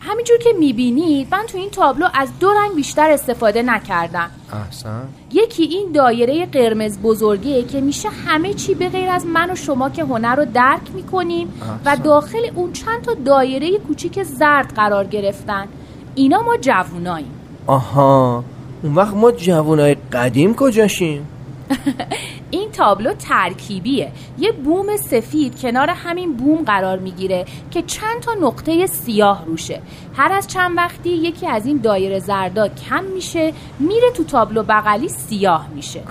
همینجور 0.00 0.38
که 0.38 0.50
می‌بینید 0.58 1.28
من 1.30 1.46
تو 1.46 1.58
این 1.58 1.70
تابلو 1.70 2.06
از 2.14 2.28
دو 2.40 2.52
رنگ 2.52 2.74
بیشتر 2.74 3.10
استفاده 3.10 3.62
نکردم. 3.62 4.30
احسن. 4.52 5.08
یکی 5.32 5.62
این 5.62 5.92
دایره 5.92 6.46
قرمز 6.46 6.98
بزرگه 6.98 7.62
که 7.62 7.80
میشه 7.80 8.08
همه 8.08 8.54
چی 8.54 8.74
به 8.74 8.88
غیر 8.88 9.08
از 9.08 9.26
من 9.26 9.50
و 9.50 9.54
شما 9.54 9.90
که 9.90 10.04
هنر 10.04 10.36
رو 10.36 10.44
درک 10.44 10.94
می‌کنیم 10.94 11.52
و 11.84 11.96
داخل 11.96 12.50
اون 12.54 12.72
چند 12.72 13.02
تا 13.02 13.14
دایره 13.14 13.78
کوچیک 13.78 14.22
زرد 14.22 14.74
قرار 14.74 15.06
گرفتن. 15.06 15.68
اینا 16.14 16.42
ما 16.42 16.56
جووناییم. 16.56 17.30
آها 17.66 18.44
اون 18.82 18.94
وقت 18.94 19.14
ما 19.14 19.32
جوونای 19.32 19.96
قدیم 20.12 20.54
کجاشیم؟ 20.54 21.28
این 22.50 22.70
تابلو 22.70 23.12
ترکیبیه. 23.14 24.12
یه 24.38 24.52
بوم 24.52 24.96
سفید 24.96 25.60
کنار 25.60 25.90
همین 25.90 26.36
بوم 26.36 26.64
قرار 26.64 26.98
می‌گیره 26.98 27.44
که 27.70 27.82
چند 27.82 28.20
تا 28.20 28.32
نقطه 28.42 28.86
سیاه 28.86 29.44
روشه. 29.46 29.80
هر 30.16 30.32
از 30.32 30.46
چند 30.46 30.76
وقتی 30.76 31.10
یکی 31.10 31.46
از 31.46 31.66
این 31.66 31.76
دایره 31.78 32.18
زردا 32.18 32.68
کم 32.68 33.04
میشه 33.04 33.52
میره 33.78 34.10
تو 34.16 34.24
تابلو 34.24 34.62
بغلی 34.62 35.08
سیاه 35.08 35.68
میشه. 35.74 36.02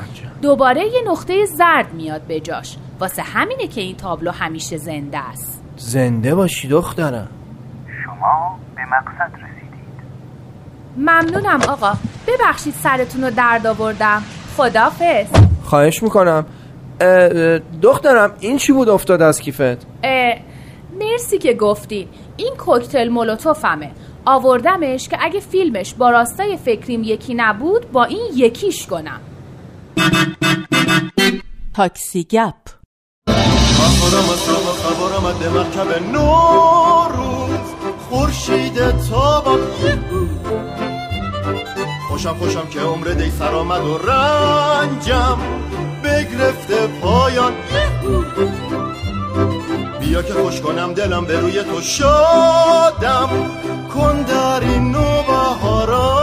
دوباره 0.42 0.86
یه 0.86 1.02
نقطه 1.08 1.46
زرد 1.46 1.94
میاد 1.94 2.22
به 2.22 2.40
جاش. 2.40 2.78
واسه 3.00 3.22
همینه 3.22 3.68
که 3.68 3.82
این 3.82 3.96
تابلو 3.96 4.32
همیشه 4.32 4.78
زنده 4.78 5.18
است. 5.18 5.64
زنده 5.78 6.36
باشی 6.36 6.68
دخترم. 6.68 7.28
شما 8.06 8.60
به 8.76 8.82
مقصد 8.86 9.34
رسیدید. 9.34 9.49
ممنونم 10.98 11.60
آقا. 11.70 11.94
ببخشید 12.28 12.74
سرتون 12.84 13.24
رو 13.24 13.32
درد 13.32 13.68
آوردم. 13.68 14.24
خدافز 14.58 15.26
خواهش 15.64 16.04
می‌کنم. 16.04 16.46
دخترم 17.82 18.34
این 18.40 18.58
چی 18.58 18.74
بود 18.74 18.90
افتاد 18.90 19.22
از 19.22 19.42
کیفت؟ 19.42 19.88
مرسی 21.00 21.38
که 21.38 21.54
گفتی. 21.54 22.08
این 22.38 22.54
کوکتل 22.58 23.10
مولوتوفمه. 23.10 23.92
آوردمش 24.26 25.10
که 25.10 25.18
اگه 25.22 25.40
فیلمش 25.40 25.94
با 25.94 26.10
راستای 26.10 26.58
فکریم 26.58 27.04
یکی 27.04 27.34
نبود 27.34 27.92
با 27.92 28.04
این 28.04 28.32
یکیش 28.36 28.88
کنم. 28.88 29.20
تاکسی 31.74 32.24
گپ. 32.24 32.54
خورشید 38.10 38.74
تابان. 39.10 39.60
خوشم 42.10 42.36
خوشم 42.38 42.68
که 42.68 42.80
عمر 42.80 43.08
دی 43.08 43.32
سر 43.32 43.56
آمد 43.56 43.86
و 43.86 43.98
رنجم 43.98 45.38
بگرفته 46.04 46.88
پایان. 47.02 47.54
بیا 50.00 50.22
که 50.22 50.34
خوش 50.34 50.62
کنم 50.62 50.94
دلم 50.94 51.26
به 51.26 51.40
روی 51.40 51.64
تو 51.64 51.82
شادم. 51.82 53.30
کن 53.94 54.22
در 54.22 54.60
این 54.60 54.92
نوبهارا 54.92 56.20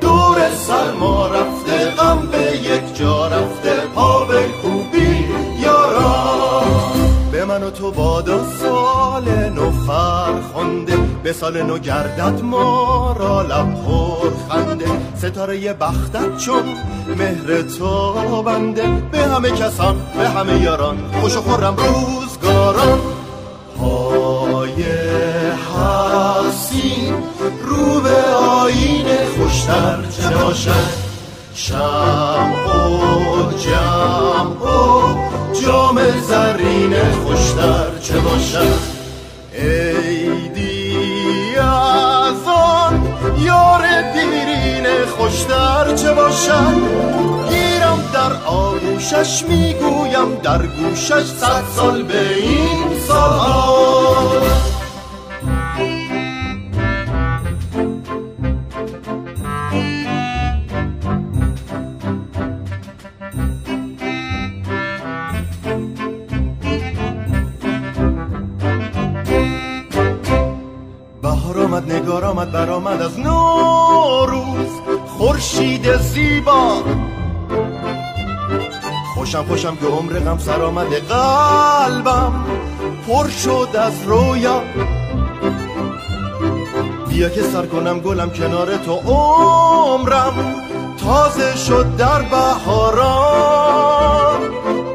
دور 0.00 0.50
سرما 0.50 1.26
رفته 1.26 1.90
غم 1.90 2.26
به 2.26 2.56
یک 2.56 2.96
جا 2.96 3.26
رفته. 3.26 3.74
پا 3.94 4.24
به 4.24 4.48
خوبی 4.62 5.28
یارا. 5.62 6.62
به 7.32 7.44
من 7.44 7.62
و 7.62 7.70
تو 7.70 7.90
بادا 7.90 8.44
سال 8.60 9.28
نو 9.28 9.70
فرخنده. 9.86 11.09
به 11.22 11.32
سال 11.32 11.62
نو 11.62 11.78
گردد 11.78 12.42
ما 12.42 13.16
را 13.18 13.42
لب 13.42 13.74
پر 13.84 14.30
خنده. 14.48 14.86
ستاره 15.16 15.72
بختت 15.72 16.36
چون 16.36 16.62
مهر 17.18 17.62
تو 17.62 18.42
بنده. 18.42 18.88
به 19.12 19.18
همه 19.18 19.50
کسان 19.50 19.96
به 20.18 20.28
همه 20.28 20.62
یاران 20.62 20.96
خوش 21.20 21.36
و 21.36 21.40
خورم 21.40 21.76
روزگاران. 21.76 23.00
های 23.80 24.84
حسین 25.76 27.14
رو 27.66 28.00
به 28.00 28.34
آین 28.34 29.06
خوشتر 29.38 29.98
چه 30.10 30.44
باشد؟ 30.44 31.10
شم 31.54 32.52
و 32.66 33.52
جم 33.58 34.62
و 34.62 35.14
جام 35.62 36.00
زرین 36.20 36.94
خوشتر 37.24 37.98
چه 38.02 38.20
باشد؟ 38.20 39.00
ایدی 39.52 40.19
خوشتر 45.30 45.94
چه 45.94 46.12
باشد؟ 46.12 46.74
گیرم 47.50 47.98
در 48.12 48.32
آغوشش 48.46 49.44
می‌گویم 49.48 50.34
در 50.42 50.66
گوشش 50.66 51.24
صد 51.24 51.64
سال 51.76 52.02
به 52.02 52.34
این 52.34 53.00
سال 53.08 54.39
خوشم 79.42 79.70
خوشم 79.70 79.76
که 79.76 79.86
عمر 79.86 80.12
غم 80.18 80.38
سر 80.38 80.62
آمده. 80.62 81.00
قلبم 81.00 82.44
پر 83.06 83.28
شد 83.28 83.68
از 83.74 83.92
رویا. 84.06 84.62
بیا 87.08 87.28
که 87.28 87.42
سر 87.42 87.66
کنم 87.66 88.00
گلم 88.00 88.30
کنار 88.30 88.76
تو. 88.76 88.92
عمرم 88.92 90.54
تازه 91.04 91.56
شد 91.56 91.96
در 91.96 92.22
بهاران. 92.22 93.60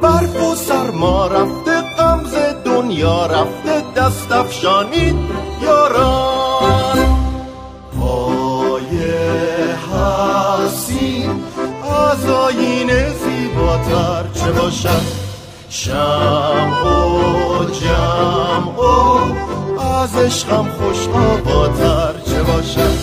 برف 0.01 0.43
و 0.43 0.55
سرما 0.55 1.27
رفته 1.27 1.81
غمز 1.81 2.35
دنیا 2.65 3.25
رفته. 3.25 3.83
دست 3.95 4.31
افشانید 4.31 5.15
یاران. 5.61 7.17
پای 7.99 9.13
حسین 9.91 11.43
از 11.83 12.29
آینه 12.29 13.09
زیباتر 13.09 14.24
چه 14.45 14.51
باشد 14.51 15.01
شم 15.69 16.73
و 16.85 17.65
جم 17.65 18.67
و 18.67 19.81
از 19.81 20.15
عشقم 20.15 20.67
خوش 20.69 21.07
آباتر 21.07 22.13
چه 22.25 22.43
باشد 22.43 22.97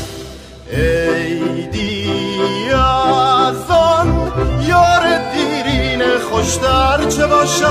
ایدی 0.73 2.11
از 2.73 3.71
آن 3.71 4.33
یار 4.69 5.03
دیرین 5.33 6.03
خوشتر 6.31 7.05
چه 7.09 7.27
باشد 7.27 7.67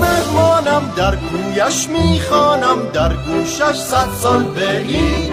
مهمانم 0.00 0.92
در 0.96 1.16
کویش 1.16 1.88
می‌خوانم 1.88 2.78
در 2.92 3.12
گوشش 3.12 3.78
صد 3.78 4.08
سال 4.20 4.44
به 4.44 4.78
این 4.78 5.32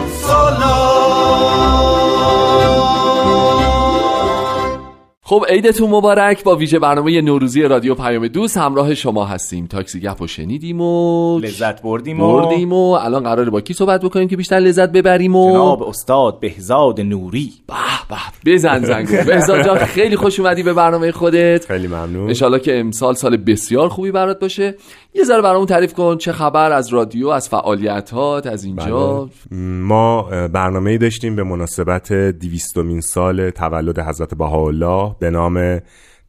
خب 5.28 5.46
عیدتون 5.50 5.90
مبارک 5.90 6.44
با 6.44 6.56
ویژه 6.56 6.80
برنامه 6.80 7.22
نوروزی 7.22 7.62
رادیو 7.62 7.96
پیام 7.96 8.28
دوست. 8.28 8.58
همراه 8.58 8.94
شما 8.94 9.26
هستیم. 9.26 9.68
تاکسی 9.68 10.00
گپ 10.00 10.22
و 10.22 10.28
شنیدیم 10.28 10.82
و 10.82 11.40
لذت 11.40 11.82
بردیم 11.82 12.22
و 12.22 12.34
بردیم 12.34 12.74
و 12.74 12.92
الان 12.92 13.24
قراره 13.24 13.50
با 13.50 13.62
کی 13.62 13.74
صحبت 13.74 14.02
بکنیم 14.02 14.28
که 14.28 14.38
بیشتر 14.38 14.56
لذت 14.56 14.92
ببریم 14.92 15.36
و 15.36 15.52
جناب 15.52 15.84
استاد 15.84 16.40
بهزاد 16.40 17.02
نوری. 17.02 17.54
به 17.68 17.74
به 18.10 18.54
بزن 18.54 18.84
زنگو. 18.84 19.24
بهزاد 19.32 19.66
جان 19.66 19.78
خیلی 19.78 20.16
خوش 20.16 20.40
اومدی 20.40 20.64
به 20.64 20.74
برنامه 20.74 21.12
خودت. 21.12 21.66
خیلی 21.66 21.88
ممنون. 21.88 22.34
ان 22.44 22.60
که 22.60 22.80
امسال 22.80 23.14
سال 23.14 23.38
بسیار 23.38 23.90
خوبی 23.90 24.12
برات 24.12 24.40
باشه. 24.40 24.76
یه 25.18 25.24
ذره 25.24 25.42
برامون 25.42 25.66
تعریف 25.66 25.94
کن 25.94 26.18
چه 26.18 26.32
خبر 26.32 26.72
از 26.72 26.94
رادیو 26.94 27.28
از 27.28 27.50
فعالیتات 27.50 28.48
از 28.48 28.64
اینجا. 28.64 29.30
بله. 29.52 29.60
ما 29.62 30.22
برنامه 30.48 30.98
داشتیم 30.98 31.36
به 31.36 31.44
مناسبت 31.44 32.14
دیویستومین 32.14 33.02
سال 33.02 33.50
تولد 33.50 34.00
حضرت 34.00 34.34
بهاءالله 34.34 35.16
به 35.20 35.30
نام 35.30 35.80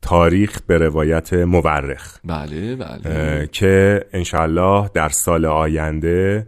تاریخ 0.02 0.60
به 0.66 0.78
روایت 0.78 1.32
مورخ. 1.32 2.18
بله 2.24 2.76
بله. 2.76 3.48
که 3.52 4.04
انشالله 4.12 4.90
در 4.94 5.08
سال 5.08 5.44
آینده 5.44 6.46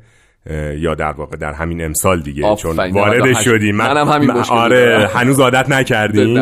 یا 0.79 0.95
در 0.95 1.13
واقع 1.13 1.37
در 1.37 1.53
همین 1.53 1.85
امسال 1.85 2.21
دیگه 2.21 2.57
چون 2.57 2.91
وارد 2.91 3.41
شدیم. 3.41 3.77
من 3.77 3.93
منم 3.95 4.09
همین 4.09 4.31
آره 4.51 5.11
هنوز 5.15 5.41
عادت 5.41 5.71
نکردیم. 5.71 6.35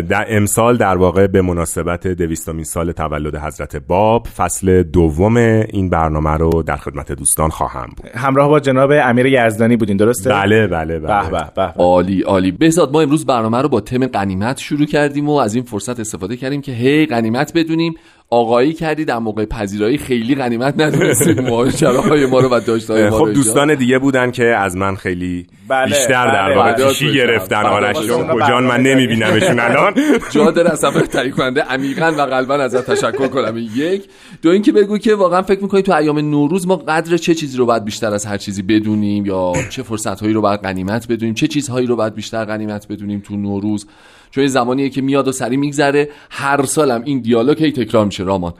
در 0.00 0.26
امسال 0.28 0.76
در 0.76 0.96
واقع 0.96 1.26
به 1.26 1.42
مناسبت 1.42 2.06
دویستمین 2.06 2.64
سال 2.64 2.92
تولد 2.92 3.36
حضرت 3.36 3.76
باب 3.76 4.26
فصل 4.36 4.82
دوم 4.82 5.36
این 5.36 5.90
برنامه 5.90 6.30
رو 6.30 6.62
در 6.62 6.76
خدمت 6.76 7.12
دوستان 7.12 7.50
خواهم 7.50 7.88
بود. 7.96 8.10
همراه 8.14 8.48
با 8.48 8.60
جناب 8.60 8.92
امیر 9.04 9.26
یزدانی 9.26 9.76
بودین 9.76 9.96
درسته؟ 9.96 10.30
بله 10.30 10.66
بله 10.66 10.98
بله. 10.98 11.30
به 11.30 11.44
به 11.56 11.62
عالی 11.62 12.22
عالی. 12.22 12.50
بهزاد 12.50 12.92
ما 12.92 13.00
امروز 13.00 13.26
برنامه 13.26 13.62
رو 13.62 13.68
با 13.68 13.80
تم 13.80 14.06
قنیمت 14.06 14.58
شروع 14.58 14.86
کردیم 14.86 15.28
و 15.28 15.32
از 15.36 15.54
این 15.54 15.64
فرصت 15.64 16.00
استفاده 16.00 16.36
کردیم 16.36 16.60
که 16.60 16.72
هی 16.72 17.06
قنیمت 17.06 17.52
بدونیم. 17.54 17.94
آقایی 18.32 18.72
کردی 18.72 19.04
در 19.04 19.18
موقع 19.18 19.44
پذیرایی 19.44 19.98
خیلی 19.98 20.34
غنیمت 20.34 20.74
ندونستید 20.80 21.38
های 22.08 22.26
ما 22.26 22.40
رو 22.40 22.48
و 22.48 22.60
داشته 22.60 23.10
ما 23.10 23.18
خب 23.18 23.32
دوستان 23.32 23.74
دیگه 23.74 23.98
بودن 23.98 24.30
که 24.30 24.44
از 24.44 24.76
من 24.76 24.94
خیلی 24.94 25.46
بله، 25.68 25.86
بیشتر 25.86 26.26
در 26.26 26.44
بله، 26.44 26.56
واقع 26.56 26.72
بله. 26.72 27.12
گرفتن. 27.12 27.66
آرش 27.66 27.96
جون 28.06 28.28
کجان 28.28 28.64
من 28.64 28.82
نمیبینمشون 28.82 29.58
الان. 29.58 29.94
جا 30.32 30.50
در 30.50 30.72
از 30.72 30.80
تهیه 30.80 31.30
کننده 31.30 31.62
عمیقا 31.62 32.12
و 32.18 32.22
قلبا 32.22 32.54
ازت 32.54 32.90
تشکر 32.90 33.28
کنم. 33.28 33.58
یک. 33.74 34.04
دو 34.42 34.50
اینکه 34.50 34.72
بگو 34.72 34.98
که 34.98 35.14
واقعا 35.14 35.42
فکر 35.42 35.62
می‌کنی 35.62 35.82
تو 35.82 35.92
ایام 35.92 36.18
نوروز 36.18 36.66
ما 36.66 36.76
قدر 36.76 37.16
چه 37.16 37.34
چیزی 37.34 37.58
رو 37.58 37.66
باید 37.66 37.84
بیشتر 37.84 38.14
از 38.14 38.26
هر 38.26 38.36
چیزی 38.36 38.62
بدونیم 38.62 39.26
یا 39.26 39.52
چه 39.70 39.82
فرصت 39.82 40.20
هایی 40.20 40.34
رو 40.34 40.40
باید 40.40 40.60
غنیمت 40.60 41.08
بدونیم؟ 41.08 41.34
چه 41.34 41.46
چیزهایی 41.46 41.86
رو 41.86 41.96
باید 41.96 42.14
بیشتر 42.14 42.44
غنیمت 42.44 42.88
بدونیم 42.88 43.20
تو 43.20 43.36
نوروز؟ 43.36 43.86
چون 44.30 44.46
زمانیه 44.46 44.88
که 44.88 45.02
میاد 45.02 45.28
و 45.28 45.32
سری 45.32 45.56
میگذره 45.56 46.08
هر 46.30 46.64
سالم 46.64 47.02
این 47.04 47.20
دیالوگ 47.20 47.62
هی 47.62 47.72
تکرار 47.72 48.06
میشه 48.06 48.22
رامان. 48.22 48.54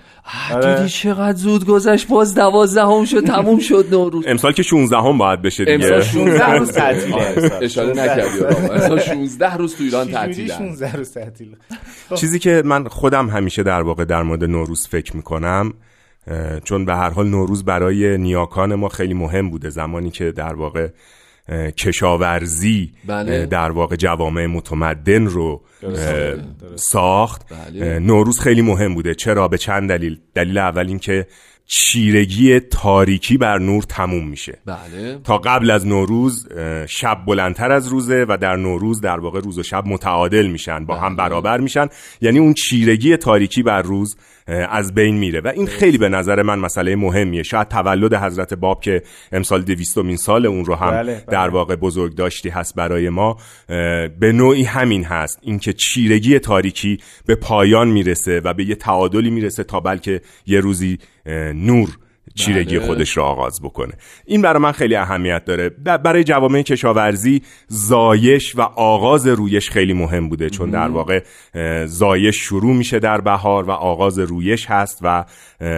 آره. 0.55 0.77
دیدی 0.77 0.89
چقدر 0.89 1.37
زود 1.37 1.67
گذشت؟ 1.67 2.09
باز 2.09 2.35
دوازدهم 2.35 3.05
شد 3.05 3.25
تموم 3.25 3.59
شد 3.59 3.87
نوروز. 3.91 4.25
امسال 4.29 4.53
که 4.53 4.63
16 4.63 4.97
هم 4.97 5.19
باید 5.19 5.43
بشه 5.43 5.65
دیگه. 5.65 5.75
امسال 5.75 6.01
16 6.01 6.53
روز 6.53 6.73
تعطیله. 6.73 7.35
اشاره 7.63 7.91
نکردی 7.91 8.45
امسال 8.71 9.01
16 9.01 9.57
روز 9.57 9.77
تو 9.77 9.85
ایران 9.85 10.09
تعطیله. 10.09 10.59
16 10.59 10.97
روز 10.97 11.13
تعطیله؟ 11.13 11.57
خب. 12.09 12.15
چیزی 12.15 12.39
که 12.39 12.63
من 12.65 12.89
خودم 12.89 13.29
همیشه 13.29 13.63
در 13.63 13.83
واقع 13.83 14.05
در 14.05 14.23
مورد 14.23 14.45
نوروز 14.45 14.89
فکر 14.89 15.17
می‌کنم 15.17 15.75
چون 16.65 16.85
به 16.85 16.95
هر 16.95 17.11
حال 17.11 17.29
نوروز 17.29 17.65
برای 17.65 18.19
نیاکان 18.19 18.75
ما 18.75 18.89
خیلی 18.89 19.15
مهم 19.15 19.51
بوده 19.51 19.71
زمانی 19.71 20.11
که 20.11 20.33
در 20.33 20.55
واقع 20.55 20.89
کشاورزی 21.77 22.93
بله. 23.07 23.47
در 23.47 23.71
واقع 23.71 23.97
جوامع 23.97 24.47
متمدن 24.47 25.27
رو 25.27 25.63
ساخت 26.77 27.43
بله. 27.51 27.99
نوروز 27.99 28.41
خیلی 28.41 28.63
مهم 28.63 28.95
بوده 28.95 29.15
چرا 29.15 29.49
به 29.49 29.59
چند 29.59 29.89
دلیل 29.89 30.19
دلیل 30.35 30.59
اول 30.59 30.87
این 30.87 30.99
که 30.99 31.27
چیرگی 31.73 32.61
تاریکی 32.61 33.37
بر 33.39 33.59
نور 33.59 33.83
تموم 33.83 34.29
میشه 34.29 34.59
بله. 34.67 35.19
تا 35.25 35.39
قبل 35.39 35.71
از 35.71 35.87
نوروز 35.87 36.49
شب 36.89 37.19
بلندتر 37.27 37.73
از 37.73 37.89
روزه 37.89 38.27
و 38.29 38.37
در 38.37 38.57
نوروز 38.57 39.01
در 39.01 39.21
واقع 39.21 39.41
روز 39.41 39.59
و 39.59 39.63
شب 39.63 39.87
متعادل 39.87 40.47
میشن 40.47 40.85
با 40.85 40.97
هم 40.97 41.17
بله. 41.17 41.29
برابر 41.29 41.61
میشن 41.61 41.89
یعنی 42.21 42.39
اون 42.39 42.55
چیرگی 42.55 43.17
تاریکی 43.17 43.63
بر 43.63 43.83
روز 43.83 44.17
از 44.51 44.95
بین 44.95 45.17
میره. 45.17 45.41
و 45.41 45.49
این 45.49 45.67
خیلی 45.67 45.99
به 45.99 46.09
نظر 46.09 46.43
من 46.43 46.59
مسئله 46.59 46.97
مهمیه. 46.97 47.43
شاید 47.43 47.69
تولد 47.69 48.15
حضرت 48.15 48.55
باب 48.55 48.81
که 48.81 49.03
امسال 49.33 49.63
دویستمین 49.63 50.17
سال 50.17 50.47
اون 50.47 50.65
رو 50.65 50.75
هم 50.75 50.91
بله، 50.91 51.13
بله. 51.13 51.25
در 51.29 51.49
واقع 51.49 51.77
بزرگ 51.77 52.15
داشتی 52.15 52.49
هست 52.49 52.75
برای 52.75 53.09
ما 53.09 53.37
به 54.21 54.33
نوعی 54.35 54.65
همین 54.65 55.05
هست. 55.05 55.39
اینکه 55.43 55.73
چیرگی 55.73 56.39
تاریکی 56.39 56.99
به 57.27 57.35
پایان 57.35 57.89
می‌رسه 57.89 58.41
و 58.45 58.55
به 58.55 58.65
یه 58.65 58.75
تعادلی 58.75 59.31
می‌رسه 59.31 59.65
تا 59.65 59.81
بلکه 59.81 60.21
یه 60.47 60.61
روزی 60.61 60.99
نور 61.55 61.99
چیرگی 62.35 62.79
بله. 62.79 62.87
خودش 62.87 63.16
را 63.16 63.25
آغاز 63.25 63.62
بکنه. 63.62 63.93
این 64.27 64.43
برای 64.43 64.62
من 64.62 64.73
خیلی 64.73 64.97
اهمیت 64.97 65.45
داره. 65.45 65.69
برای 65.69 66.25
جوامع 66.25 66.62
کشاورزی 66.62 67.43
زایش 67.69 68.57
و 68.57 68.61
آغاز 68.61 69.27
رویش 69.27 69.71
خیلی 69.71 69.93
مهم 69.93 70.29
بوده 70.29 70.51
چون 70.51 70.71
در 70.71 70.88
واقع 70.88 71.23
زایش 71.87 72.37
شروع 72.37 72.75
میشه 72.75 72.99
در 72.99 73.21
بهار 73.21 73.64
و 73.64 73.71
آغاز 73.71 74.19
رویش 74.19 74.66
هست 74.66 74.99
و 75.03 75.25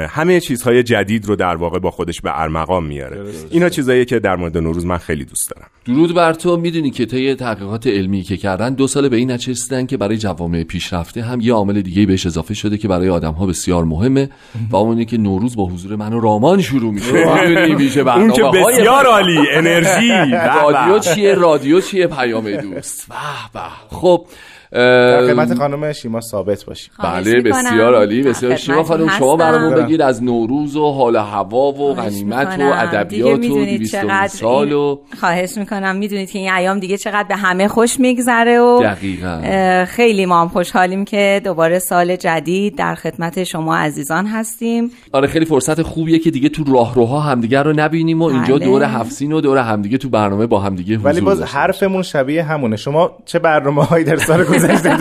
همه 0.08 0.40
چیزهای 0.40 0.82
جدید 0.82 1.26
رو 1.26 1.36
در 1.36 1.56
واقع 1.56 1.78
با 1.78 1.90
خودش 1.90 2.20
به 2.20 2.40
ارمغان 2.40 2.84
میاره. 2.84 3.24
اینا 3.50 3.68
چیزایی 3.68 4.04
که 4.04 4.18
در 4.18 4.36
مورد 4.36 4.58
نوروز 4.58 4.86
من 4.86 4.98
خیلی 4.98 5.24
دوست 5.24 5.50
دارم. 5.50 5.68
درود 5.84 6.14
بر 6.14 6.32
تو. 6.32 6.56
می‌دونی 6.56 6.90
که 6.90 7.06
طی 7.06 7.34
تحقیقات 7.34 7.86
علمی 7.86 8.22
که 8.22 8.36
کردن 8.36 8.74
دو 8.74 8.86
سال 8.86 9.08
به 9.08 9.16
این 9.16 9.30
نچستن 9.30 9.86
که 9.86 9.96
برای 9.96 10.18
جوامع 10.18 10.62
پیشرفته 10.62 11.22
هم 11.22 11.40
یه 11.40 11.52
عامل 11.52 11.80
دیگه 11.80 12.06
بهش 12.06 12.26
اضافه 12.26 12.54
شده 12.54 12.78
که 12.78 12.88
برای 12.88 13.08
آدم 13.08 13.32
ها 13.32 13.46
بسیار 13.46 13.84
مهمه 13.84 14.30
و 14.70 14.76
اونی 14.76 15.04
که 15.04 15.18
نوروز 15.18 15.56
با 15.56 15.66
حضور 15.66 15.96
من 15.96 16.12
و 16.12 16.20
رامان 16.42 16.62
شروع 16.62 16.92
میشه. 16.92 17.74
میشه 17.74 18.00
اون 18.00 18.32
که 18.32 18.42
بسیار 18.42 19.06
عالی 19.06 19.38
انرژی. 19.52 20.12
رادیو 20.62 20.98
چیه؟ 20.98 21.34
رادیو 21.34 21.80
چیه؟ 21.80 22.06
پیام 22.06 22.56
دوست. 22.56 23.08
به 23.08 23.14
به. 23.54 23.96
خب 23.96 24.26
در 24.72 25.26
خدمت 25.26 25.54
خانم 25.54 25.92
شیما 25.92 26.20
ثابت 26.20 26.64
باشیم. 26.64 26.92
بله 27.04 27.40
بسیار 27.40 27.94
عالی 27.94 28.22
بسیار 28.22 28.56
شیما 28.56 28.82
خانم 28.82 29.08
شما 29.08 29.36
برامون 29.36 29.74
بگید 29.74 30.00
از 30.00 30.22
نوروز 30.22 30.76
و 30.76 30.90
حال 30.90 31.16
هوا 31.16 31.72
و 31.72 31.94
غنیمت 31.94 32.60
و 32.60 32.62
ادبیات 32.62 33.44
و 33.44 33.64
200 33.64 34.26
سال 34.26 34.72
و 34.72 34.98
خواهش 35.20 35.56
می‌کنم. 35.56 35.96
می‌دونید 35.96 36.30
که 36.30 36.38
این 36.38 36.52
ایام 36.52 36.78
دیگه 36.78 36.96
چقدر 36.96 37.28
به 37.28 37.36
همه 37.36 37.68
خوش 37.68 38.00
میگذره 38.00 38.60
و 38.60 38.82
دقیقا. 38.82 39.84
خیلی 39.88 40.26
ما 40.26 40.40
هم 40.40 40.48
خوشحالیم 40.48 41.04
که 41.04 41.40
دوباره 41.44 41.78
سال 41.78 42.16
جدید 42.16 42.76
در 42.76 42.94
خدمت 42.94 43.44
شما 43.44 43.76
عزیزان 43.76 44.26
هستیم. 44.26 44.90
آره 45.12 45.28
خیلی 45.28 45.44
فرصت 45.44 45.82
خوبیه 45.82 46.18
که 46.18 46.30
دیگه 46.30 46.48
تو 46.48 46.64
راهروها 46.74 47.20
همدیگه 47.20 47.62
رو 47.62 47.72
نبینیم 47.76 48.22
و 48.22 48.24
اینجا 48.24 48.56
بله. 48.56 48.64
دور 48.64 48.82
هفسین 48.82 49.32
و 49.32 49.40
دور 49.40 49.58
همدیگه 49.58 49.98
تو 49.98 50.08
برنامه 50.08 50.46
با 50.46 50.60
همدیگه 50.60 50.98
ولی 50.98 51.20
باز 51.20 51.42
حرفمون 51.42 52.02
شبیه 52.02 52.42
همونه. 52.42 52.76
شما 52.76 53.10
چه 53.24 53.38
برنامه 53.38 53.84
هایی 53.84 54.04
در 54.04 54.16
سال 54.16 54.44
گذشته 54.62 54.96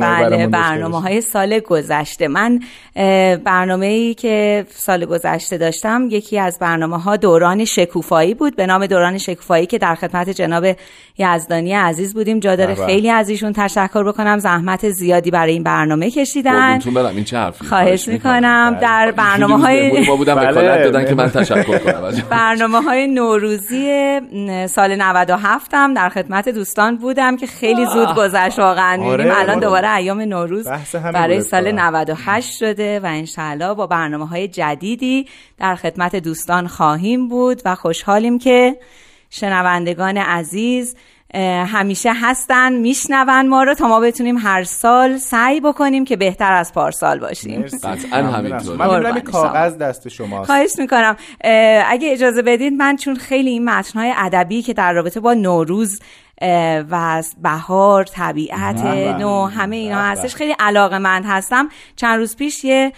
بله 0.00 0.46
برنامه 0.46 1.00
های 1.00 1.20
سال 1.20 1.58
گذشته. 1.58 2.28
من 2.28 2.60
برنامه 3.44 3.86
ای 3.86 4.14
که 4.14 4.66
سال 4.70 5.04
گذشته 5.04 5.58
داشتم 5.58 6.08
یکی 6.10 6.38
از 6.38 6.58
برنامه 6.60 7.02
ها 7.02 7.16
دوران 7.16 7.64
شکوفایی 7.64 8.34
بود. 8.34 8.56
به 8.56 8.66
نام 8.66 8.86
دوران 8.86 9.18
شکوفایی 9.18 9.66
که 9.66 9.78
در 9.78 9.94
خدمت 9.94 10.30
جناب 10.30 10.64
یزدانی 11.18 11.72
عزیز 11.72 12.14
بودیم. 12.14 12.40
جا 12.40 12.56
داره 12.56 12.74
خیلی 12.86 13.10
از 13.10 13.28
ایشون 13.28 13.52
تشکر 13.52 14.04
بکنم. 14.04 14.38
زحمت 14.38 14.88
زیادی 14.88 15.30
برای 15.30 15.52
این 15.52 15.62
برنامه 15.62 16.10
کشیدن. 16.10 16.80
این 16.96 17.24
چه 17.24 17.52
خواهش 17.68 18.08
می‌کنم. 18.08 18.78
در 18.80 19.10
برنامه 19.16 19.58
های 19.58 20.04
دادن 20.82 21.04
که 21.04 21.14
من 21.14 21.30
تشکر 21.30 21.78
کنم. 21.78 22.22
برنامه 22.30 22.82
های 22.82 23.06
نوروزی 23.06 24.20
سال 24.66 24.96
97 24.96 25.74
هم 25.74 25.94
در 25.94 26.08
خدمت 26.08 26.41
دوستان 26.48 26.96
بودم 26.96 27.36
که 27.36 27.46
خیلی 27.46 27.86
زود 27.86 28.14
گذشت 28.14 28.58
واقعا. 28.58 29.02
آره 29.04 29.38
الان 29.38 29.58
دوباره 29.60 29.94
ایام 29.94 30.20
نوروز 30.20 30.68
برای 30.92 31.40
سال 31.40 31.72
98 31.72 32.56
شده 32.58 33.00
و 33.00 33.06
انشالله 33.06 33.74
با 33.74 33.86
برنامه 33.86 34.28
های 34.28 34.48
جدیدی 34.48 35.26
در 35.58 35.74
خدمت 35.74 36.16
دوستان 36.16 36.66
خواهیم 36.66 37.28
بود 37.28 37.62
و 37.64 37.74
خوشحالیم 37.74 38.38
که 38.38 38.76
شنوندگان 39.30 40.16
عزیز 40.16 40.96
همیشه 41.66 42.12
هستن 42.14 42.72
میشنون 42.72 43.48
ما 43.48 43.62
رو 43.62 43.74
تا 43.74 43.88
ما 43.88 44.00
بتونیم 44.00 44.38
هر 44.38 44.64
سال 44.64 45.16
سعی 45.16 45.60
بکنیم 45.60 46.04
که 46.04 46.16
بهتر 46.16 46.52
از 46.52 46.72
پارسال 46.72 47.18
باشیم. 47.18 47.62
قطعا 47.62 48.22
همینطور. 48.22 48.76
من 48.76 49.20
کاغذ 49.20 49.76
دست 49.78 50.08
شما 50.08 50.44
خواهش 50.44 50.70
می‌کنم. 50.78 51.16
اگه 51.86 52.12
اجازه 52.12 52.42
بدید 52.42 52.72
من 52.72 52.96
چون 52.96 53.16
خیلی 53.16 53.50
این 53.50 53.64
متنهای 53.64 54.12
ادبی 54.16 54.62
که 54.62 54.72
در 54.72 54.92
رابطه 54.92 55.20
با 55.20 55.34
نوروز 55.34 56.00
و 56.90 57.22
بهار 57.42 58.04
طبیعت 58.04 58.80
نو 59.20 59.46
همه 59.46 59.76
اینا 59.76 60.02
هستش. 60.02 60.34
خیلی 60.34 60.54
علاقه 60.58 60.98
مند 60.98 61.24
هستم. 61.26 61.68
چند 61.96 62.18
روز 62.18 62.36
پیش 62.36 62.64
یه 62.64 62.92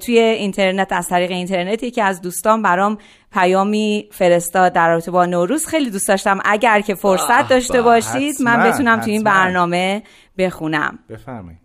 توی 0.00 0.18
اینترنت 0.18 0.92
از 0.92 1.08
طریق 1.08 1.30
اینترنتی 1.30 1.90
که 1.90 2.02
از 2.02 2.20
دوستان 2.20 2.62
برام 2.62 2.98
پیامی 3.32 4.08
فرستاد 4.12 4.72
در 4.72 4.88
رابطه 4.88 5.10
با 5.10 5.26
نوروز. 5.26 5.66
خیلی 5.66 5.90
دوست 5.90 6.08
داشتم. 6.08 6.40
اگر 6.44 6.80
که 6.80 6.94
فرصت 6.94 7.48
داشته 7.48 7.82
باشید 7.82 8.42
من 8.42 8.70
بتونم 8.70 9.00
توی 9.00 9.12
این 9.12 9.24
برنامه 9.24 10.02
بخونم. 10.38 10.98
بفرمایید. 11.08 11.60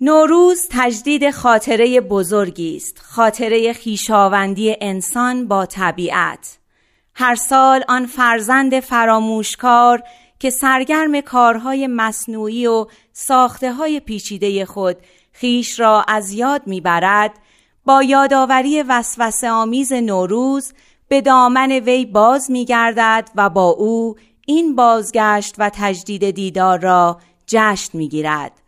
نوروز 0.00 0.68
تجدید 0.70 1.30
خاطره 1.30 2.00
بزرگی 2.00 2.76
است. 2.76 2.98
خاطره 3.02 3.72
خیشاوندی 3.72 4.76
انسان 4.80 5.48
با 5.48 5.66
طبیعت. 5.66 6.58
هر 7.14 7.34
سال 7.34 7.84
آن 7.88 8.06
فرزند 8.06 8.80
فراموشکار 8.80 10.02
که 10.38 10.50
سرگرم 10.50 11.20
کارهای 11.20 11.86
مصنوعی 11.86 12.66
و 12.66 12.86
ساخته 13.12 13.72
های 13.72 14.00
پیچیده 14.00 14.64
خود 14.64 14.96
خیش 15.32 15.80
را 15.80 16.04
از 16.08 16.32
یاد 16.32 16.62
می‌برد 16.66 17.30
با 17.84 18.02
یادآوری 18.02 18.82
وسوسه 18.82 19.50
آمیز 19.50 19.92
نوروز 19.92 20.72
به 21.08 21.20
دامن 21.20 21.72
وی 21.72 22.06
باز 22.06 22.50
میگردد 22.50 23.30
و 23.34 23.50
با 23.50 23.68
او 23.68 24.16
این 24.46 24.74
بازگشت 24.74 25.54
و 25.58 25.70
تجدید 25.74 26.30
دیدار 26.30 26.78
را 26.78 27.20
جشن 27.46 27.98
می‌گیرد. 27.98 28.63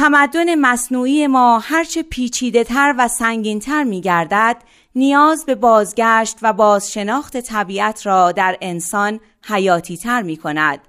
تمدن 0.00 0.54
مصنوعی 0.54 1.26
ما 1.26 1.58
هرچه 1.58 2.02
پیچیده 2.02 2.64
تر 2.64 2.94
و 2.98 3.08
سنگین 3.08 3.60
تر 3.60 3.84
می 3.84 4.00
گردد 4.00 4.56
نیاز 4.94 5.46
به 5.46 5.54
بازگشت 5.54 6.38
و 6.42 6.52
بازشناخت 6.52 7.36
طبیعت 7.36 8.06
را 8.06 8.32
در 8.32 8.58
انسان 8.60 9.20
حیاتی 9.44 9.96
تر 9.96 10.22
می 10.22 10.36
کند 10.36 10.80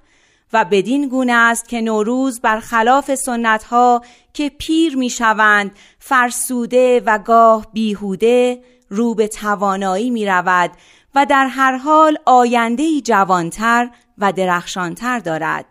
و 0.52 0.64
بدین 0.64 1.08
گونه 1.08 1.32
است 1.32 1.68
که 1.68 1.80
نوروز 1.80 2.40
برخلاف 2.40 3.14
سنت 3.14 3.64
ها 3.64 4.02
که 4.32 4.48
پیر 4.58 4.96
می 4.96 5.10
شوند 5.10 5.70
فرسوده 5.98 7.02
و 7.06 7.18
گاه 7.18 7.66
بیهوده 7.72 8.62
رو 8.88 9.14
به 9.14 9.28
توانایی 9.28 10.10
می 10.10 10.26
رود 10.26 10.70
و 11.14 11.26
در 11.26 11.46
هر 11.46 11.76
حال 11.76 12.18
آینده 12.24 13.00
جوانتر 13.00 13.90
و 14.18 14.32
درخشانتر 14.32 15.18
دارد. 15.18 15.64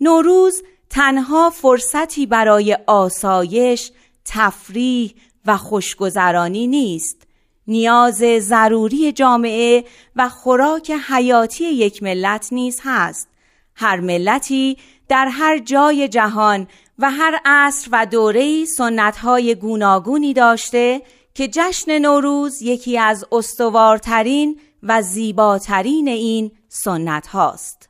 نوروز 0.00 0.62
تنها 0.90 1.50
فرصتی 1.50 2.26
برای 2.26 2.78
آسایش، 2.86 3.92
تفریح 4.24 5.14
و 5.46 5.56
خوشگذرانی 5.56 6.66
نیست. 6.66 7.22
نیاز 7.66 8.24
ضروری 8.38 9.12
جامعه 9.12 9.84
و 10.16 10.28
خوراک 10.28 10.90
حیاتی 10.90 11.64
یک 11.64 12.02
ملت 12.02 12.48
نیز 12.52 12.80
هست. 12.84 13.28
هر 13.74 14.00
ملتی 14.00 14.76
در 15.08 15.28
هر 15.28 15.58
جای 15.58 16.08
جهان 16.08 16.66
و 16.98 17.10
هر 17.10 17.40
عصر 17.44 17.88
و 17.92 18.06
دوره 18.06 18.64
سنتهای 18.64 19.54
گوناگونی 19.54 20.32
داشته 20.32 21.02
که 21.34 21.48
جشن 21.48 21.98
نوروز 21.98 22.62
یکی 22.62 22.98
از 22.98 23.24
استوارترین 23.32 24.60
و 24.82 25.02
زیباترین 25.02 26.08
این 26.08 26.52
سنت 26.68 27.26
هاست 27.26 27.88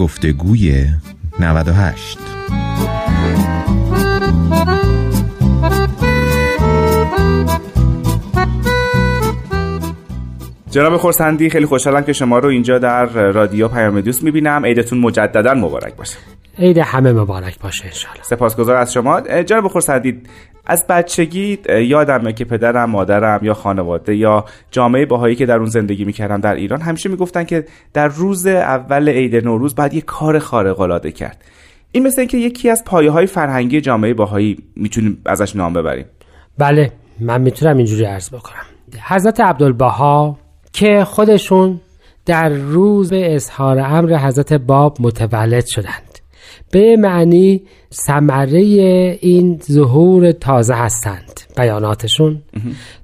گفتگوی 0.00 0.86
98 1.40 2.18
جناب 10.70 10.96
خورسندی 10.96 11.50
خیلی 11.50 11.66
خوشحالم 11.66 12.04
که 12.04 12.12
شما 12.12 12.38
رو 12.38 12.48
اینجا 12.48 12.78
در 12.78 13.06
رادیو 13.06 13.68
پیام 13.68 14.00
دوست 14.00 14.22
می‌بینم. 14.22 14.66
عیدتون 14.66 14.98
مجددا 14.98 15.54
مبارک 15.54 15.96
باشه. 15.96 16.16
عید 16.58 16.78
همه 16.78 17.12
مبارک 17.12 17.58
باشه 17.58 17.84
انشالله 17.84 18.22
سپاسگزار 18.22 18.76
از 18.76 18.92
شما. 18.92 19.20
جناب 19.20 19.68
خورسندی 19.68 20.22
از 20.66 20.86
بچگی 20.86 21.58
یادمه 21.68 22.32
که 22.32 22.44
پدرم 22.44 22.90
مادرم 22.90 23.40
یا 23.42 23.54
خانواده 23.54 24.16
یا 24.16 24.44
جامعه 24.70 25.06
باهایی 25.06 25.36
که 25.36 25.46
در 25.46 25.56
اون 25.56 25.66
زندگی 25.66 26.04
می‌کردم 26.04 26.40
در 26.40 26.54
ایران 26.54 26.80
همیشه 26.80 27.08
می‌گفتن 27.08 27.44
که 27.44 27.64
در 27.92 28.08
روز 28.08 28.46
اول 28.46 29.08
عید 29.08 29.36
نوروز 29.36 29.74
باید 29.74 29.94
یه 29.94 30.00
کار 30.00 30.38
خارق 30.38 30.80
العاده 30.80 31.12
کرد. 31.12 31.44
این 31.92 32.06
مثل 32.06 32.20
اینکه 32.20 32.38
یکی 32.38 32.70
از 32.70 32.84
پایه 32.84 33.10
های 33.10 33.26
فرهنگی 33.26 33.80
جامعه 33.80 34.14
باهایی 34.14 34.58
می‌تونیم 34.76 35.22
ازش 35.26 35.56
نام 35.56 35.72
ببریم. 35.72 36.04
بله 36.58 36.92
من 37.20 37.40
می‌تونم 37.40 37.76
اینجوری 37.76 38.04
عرض 38.04 38.34
بکنم. 38.34 38.62
حضرت 39.08 39.40
عبدالبها 39.40 40.38
که 40.72 41.04
خودشون 41.04 41.80
در 42.26 42.48
روز 42.48 43.12
اظهار 43.12 43.78
امر 43.78 44.16
حضرت 44.16 44.52
باب 44.52 44.96
متولد 45.00 45.66
شدند. 45.66 46.09
به 46.70 46.96
معنی 46.96 47.62
ثمره 47.92 48.60
این 49.20 49.60
ظهور 49.72 50.32
تازه 50.32 50.74
هستند 50.74 51.40
بیاناتشون. 51.56 52.42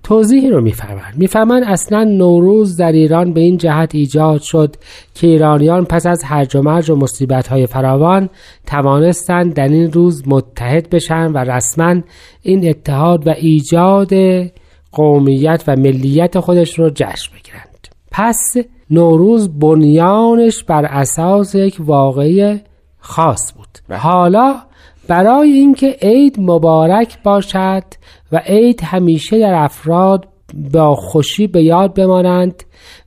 توضیحی 0.03 0.51
رو 0.51 0.61
میفرمند 0.61 1.15
میفرمند 1.17 1.63
اصلا 1.67 2.05
نوروز 2.05 2.77
در 2.77 2.93
ایران 2.93 3.33
به 3.33 3.41
این 3.41 3.57
جهت 3.57 3.95
ایجاد 3.95 4.41
شد 4.41 4.77
که 5.15 5.27
ایرانیان 5.27 5.85
پس 5.85 6.07
از 6.07 6.25
هرج 6.25 6.57
و 6.57 6.63
مرج 6.63 6.91
و 6.91 6.97
مصیبت 6.97 7.49
های 7.49 7.67
فراوان 7.67 8.29
توانستند 8.67 9.55
در 9.55 9.69
این 9.69 9.93
روز 9.93 10.23
متحد 10.27 10.91
بشن 10.91 11.33
و 11.33 11.39
رسما 11.39 11.97
این 12.43 12.69
اتحاد 12.69 13.27
و 13.27 13.31
ایجاد 13.31 14.13
قومیت 14.93 15.65
و 15.67 15.77
ملیت 15.77 16.41
خودش 16.41 16.79
رو 16.79 16.91
جشن 16.91 17.33
بگیرند. 17.35 17.89
پس 18.11 18.55
نوروز 18.91 19.59
بنیانش 19.59 20.65
بر 20.65 20.85
اساس 20.85 21.55
یک 21.55 21.77
واقعی 21.79 22.61
خاص 23.07 23.53
بود. 23.53 23.97
حالا 23.97 24.55
برای 25.09 25.53
اینکه 25.53 25.97
عید 26.03 26.37
مبارک 26.41 27.23
باشد 27.23 27.83
و 28.33 28.37
عید 28.47 28.81
همیشه 28.85 29.39
در 29.39 29.55
افراد 29.55 30.29
با 30.73 30.95
خوشی 30.95 31.47
به 31.47 31.63
یاد 31.63 31.95
بمانند 31.95 32.63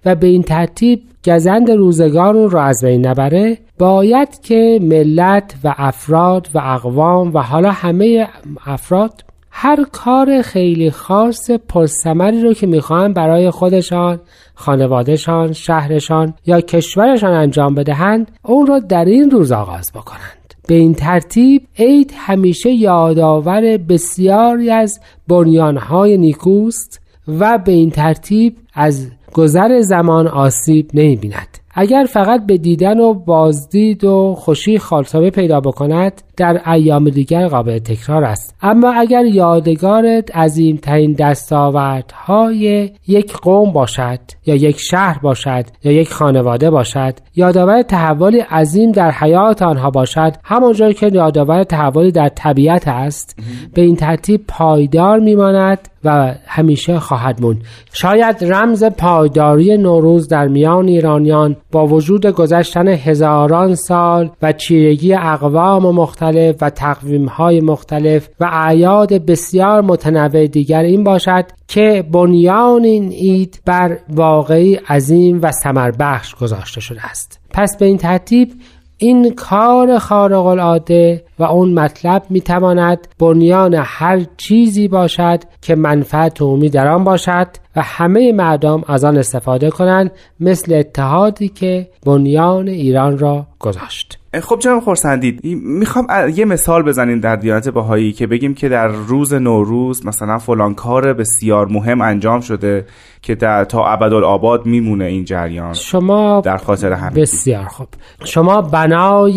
و 0.06 0.16
به 0.16 0.28
این 0.28 0.44
ترتیب 0.44 1.02
گزند 1.26 1.72
روزگار 1.72 2.50
را 2.50 2.64
از 2.64 2.82
بین 2.84 3.08
نبره 3.08 3.58
باید 3.80 4.42
که 4.42 4.80
ملت 4.82 5.56
و 5.64 5.76
افراد 5.78 6.48
و 6.54 6.60
اقوام 6.64 7.34
و 7.34 7.40
حالا 7.40 7.72
همه 7.72 8.28
افراد 8.66 9.24
هر 9.52 9.86
کار 9.92 10.42
خیلی 10.42 10.92
خاص 10.92 11.52
پرثمری 11.52 12.42
رو 12.42 12.54
که 12.54 12.68
می‌خوان 12.68 13.14
برای 13.14 13.50
خودشان 13.50 14.20
خانوادهشان 14.56 15.54
شهرشان 15.54 16.34
یا 16.46 16.62
کشورشان 16.62 17.34
انجام 17.34 17.76
بدهند 17.76 18.32
اون 18.44 18.68
را 18.68 18.80
در 18.80 19.06
این 19.06 19.32
روز 19.32 19.52
آغاز 19.52 19.92
بکنند 19.96 20.54
به 20.68 20.76
این 20.76 20.94
ترتیب 20.94 21.62
عید 21.78 22.14
همیشه 22.16 22.72
یادآور 22.72 23.78
بسیاری 23.78 24.70
از 24.70 25.00
بنیانهای 25.28 26.18
نیکوست 26.18 27.02
و 27.40 27.58
به 27.58 27.72
این 27.72 27.90
ترتیب 27.90 28.58
از 28.74 29.08
گذر 29.34 29.82
زمان 29.82 30.28
آسیب 30.28 30.90
نمی 30.94 31.16
بیند. 31.16 31.58
اگر 31.82 32.06
فقط 32.10 32.46
به 32.46 32.58
دیدن 32.58 33.00
و 33.00 33.14
بازدید 33.14 34.04
و 34.04 34.36
خوشی 34.38 34.80
خالصابه 34.80 35.30
پیدا 35.30 35.60
بکند 35.60 36.22
در 36.38 36.72
ایام 36.72 37.10
دیگر 37.10 37.48
قابل 37.48 37.80
تکرار 37.80 38.24
است. 38.24 38.56
اما 38.62 38.94
اگر 38.94 39.26
یادگار 39.26 40.06
عظیمترین 40.34 41.14
دستاوردهای 41.14 42.90
یک 43.08 43.34
قوم 43.34 43.72
باشد 43.72 44.20
یا 44.46 44.56
یک 44.56 44.80
شهر 44.80 45.20
باشد 45.20 45.66
یا 45.84 45.92
یک 45.92 46.14
خانواده 46.14 46.70
باشد 46.70 47.14
یادآور 47.36 47.82
تحولی 47.82 48.40
عظیم 48.40 48.92
در 48.92 49.12
حیات 49.12 49.62
آنها 49.62 49.90
باشد 49.90 50.34
همانجور 50.44 50.94
که 50.94 51.12
یادآور 51.14 51.64
تحولی 51.64 52.12
در 52.12 52.30
طبیعت 52.30 52.88
است 52.88 53.40
به 53.74 53.82
این 53.82 53.96
ترتیب 53.96 54.42
پایدار 54.48 55.20
میماند 55.20 55.80
و 56.04 56.34
همیشه 56.46 57.00
خواهد 57.00 57.42
موند. 57.42 57.62
شاید 57.94 58.54
رمز 58.54 58.84
پایداری 58.84 59.78
نوروز 59.78 60.28
در 60.28 60.48
میان 60.48 60.88
ایرانیان 60.88 61.56
با 61.72 61.88
وجود 61.88 62.26
گذشتن 62.26 62.88
هزاران 62.88 63.76
سال 63.76 64.32
و 64.42 64.52
چیرگی 64.52 65.14
اقوام 65.14 65.96
مختلف 65.96 66.56
و 66.62 66.70
تقویم 66.70 67.26
های 67.26 67.62
مختلف 67.62 68.30
و 68.40 68.50
اعیاد 68.52 69.14
بسیار 69.14 69.82
متنوع 69.82 70.48
دیگر 70.48 70.82
این 70.82 71.04
باشد 71.04 71.46
که 71.68 72.06
بنیان 72.12 72.84
این 72.84 73.12
عید 73.12 73.62
بر 73.66 73.98
واقعی 74.10 74.76
عظیم 74.76 75.40
و 75.42 75.52
بخش 76.00 76.36
گذاشته 76.36 76.82
شده 76.82 77.06
است. 77.06 77.40
پس 77.50 77.78
به 77.78 77.86
این 77.86 77.98
ترتیب 77.98 78.54
این 78.98 79.34
کار 79.34 79.98
خارق 79.98 80.46
العاده 80.46 81.24
و 81.40 81.44
اون 81.44 81.74
مطلب 81.74 82.24
می‌تواند 82.30 83.08
بنیان 83.20 83.74
هر 83.74 84.26
چیزی 84.38 84.88
باشد 84.88 85.40
که 85.62 85.76
منفعت 85.76 86.42
عمومی 86.42 86.70
در 86.70 86.88
آن 86.88 87.04
باشد 87.04 87.48
و 87.76 87.82
همه 87.82 88.32
مردم 88.32 88.84
از 88.88 89.04
آن 89.04 89.18
استفاده 89.18 89.70
کنند 89.70 90.12
مثل 90.40 90.74
اتحادی 90.74 91.50
که 91.50 91.88
بنیان 92.06 92.68
ایران 92.68 93.18
را 93.18 93.48
گذاشت. 93.60 94.20
خب 94.42 94.60
جناب 94.60 94.84
خورسندید 94.84 95.44
می‌خوام 95.64 96.08
یه 96.36 96.46
مثال 96.46 96.84
بزنین 96.84 97.20
در 97.20 97.36
دیانت 97.36 97.70
باهایی 97.70 98.12
که 98.12 98.28
بگیم 98.28 98.54
که 98.54 98.70
در 98.70 98.88
روز 98.88 99.34
نوروز 99.34 100.06
مثلا 100.06 100.38
فلان 100.38 100.74
کار 100.74 101.14
بسیار 101.14 101.68
مهم 101.68 102.02
انجام 102.02 102.42
شده 102.42 102.86
که 103.22 103.36
در 103.36 103.64
تا 103.64 103.86
ابدالآباد 103.86 104.66
میمونه 104.66 105.06
این 105.06 105.26
جریان 105.26 105.74
شما 105.74 106.42
در 106.42 106.58
خاطر 106.58 106.94
همین. 106.94 107.22
بسیار 107.22 107.66
خوب. 107.66 107.88
شما 108.24 108.62
بنای 108.62 109.34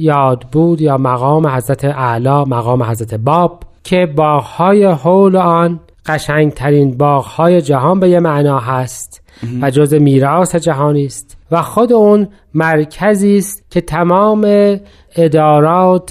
یادبود 0.00 0.80
یا 0.80 0.98
مقام 0.98 1.41
حضرت 1.46 1.84
اعلی 1.84 2.44
مقام 2.44 2.82
حضرت 2.82 3.14
باب 3.14 3.62
که 3.84 4.06
باغهای 4.16 4.84
حول 4.84 5.36
آن 5.36 5.80
قشنگترین 6.06 6.96
باغهای 6.96 7.62
جهان 7.62 8.00
به 8.00 8.08
یه 8.08 8.20
معنا 8.20 8.58
هست 8.58 9.22
و 9.62 9.70
جز 9.70 9.94
میراث 9.94 10.56
جهانی 10.56 11.04
است. 11.04 11.36
و 11.50 11.62
خود 11.62 11.92
اون 11.92 12.28
مرکزی 12.54 13.36
است 13.36 13.64
که 13.70 13.80
تمام 13.80 14.76
ادارات 15.16 16.10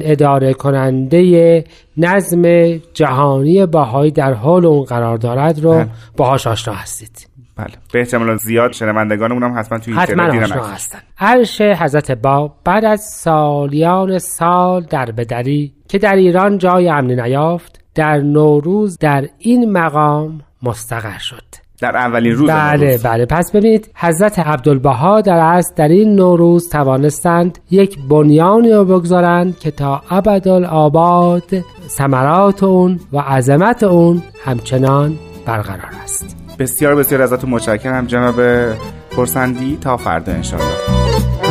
اداره 0.00 0.54
کننده 0.54 1.64
نظم 1.96 2.74
جهانی 2.94 3.66
باهایی 3.66 4.10
در 4.10 4.32
حال 4.32 4.66
اون 4.66 4.84
قرار 4.84 5.16
دارد 5.16 5.60
رو 5.60 5.72
بله. 5.74 5.88
باهاش 6.16 6.46
آشنا 6.46 6.74
هستید. 6.74 7.28
بله. 7.56 7.72
به 7.92 7.98
احتمال 7.98 8.36
زیاد 8.36 8.72
شنوندگانمون 8.72 9.42
هم 9.42 9.58
حتما 9.58 9.78
توی 9.78 9.94
حتما 9.94 10.42
آشنا 10.42 10.64
هستن. 10.64 10.98
عرش 11.18 11.60
حضرت 11.60 12.10
باب 12.10 12.56
بعد 12.64 12.84
از 12.84 13.00
سالیان 13.00 14.18
سال 14.18 14.82
در 14.82 15.10
بدری 15.10 15.72
که 15.88 15.98
در 15.98 16.16
ایران 16.16 16.58
جای 16.58 16.88
امنی 16.88 17.16
نیافت 17.16 17.80
در 17.94 18.18
نوروز 18.18 18.98
در 18.98 19.28
این 19.38 19.72
مقام 19.72 20.40
مستقر 20.62 21.18
شد. 21.18 21.44
در 21.80 21.96
اولین 21.96 22.32
روز 22.34 22.50
بله 22.50 22.86
نوروز. 22.86 23.02
بله. 23.02 23.26
پس 23.26 23.52
ببینید 23.52 23.90
حضرت 23.94 24.38
عبدالبها 24.38 25.20
در 25.20 25.38
از 25.38 25.74
در 25.76 25.88
این 25.88 26.14
نوروز 26.14 26.68
توانستند 26.68 27.58
یک 27.70 27.98
بنیانی 28.08 28.72
رو 28.72 28.84
بگذارند 28.84 29.58
که 29.58 29.70
تا 29.70 30.02
ابدالآباد 30.10 31.64
ثمرات 31.88 32.62
اون 32.62 33.00
و 33.12 33.18
عظمت 33.18 33.82
اون 33.82 34.22
همچنان 34.44 35.18
برقرار 35.46 35.90
است. 36.02 36.43
بسیار 36.58 36.94
بسیار 36.94 37.22
ازتون 37.22 37.50
متشکرم 37.50 38.06
جناب 38.06 38.40
پرسندی 39.16 39.78
تا 39.80 39.96
فردا 39.96 40.32
انشاءالله. 40.32 41.43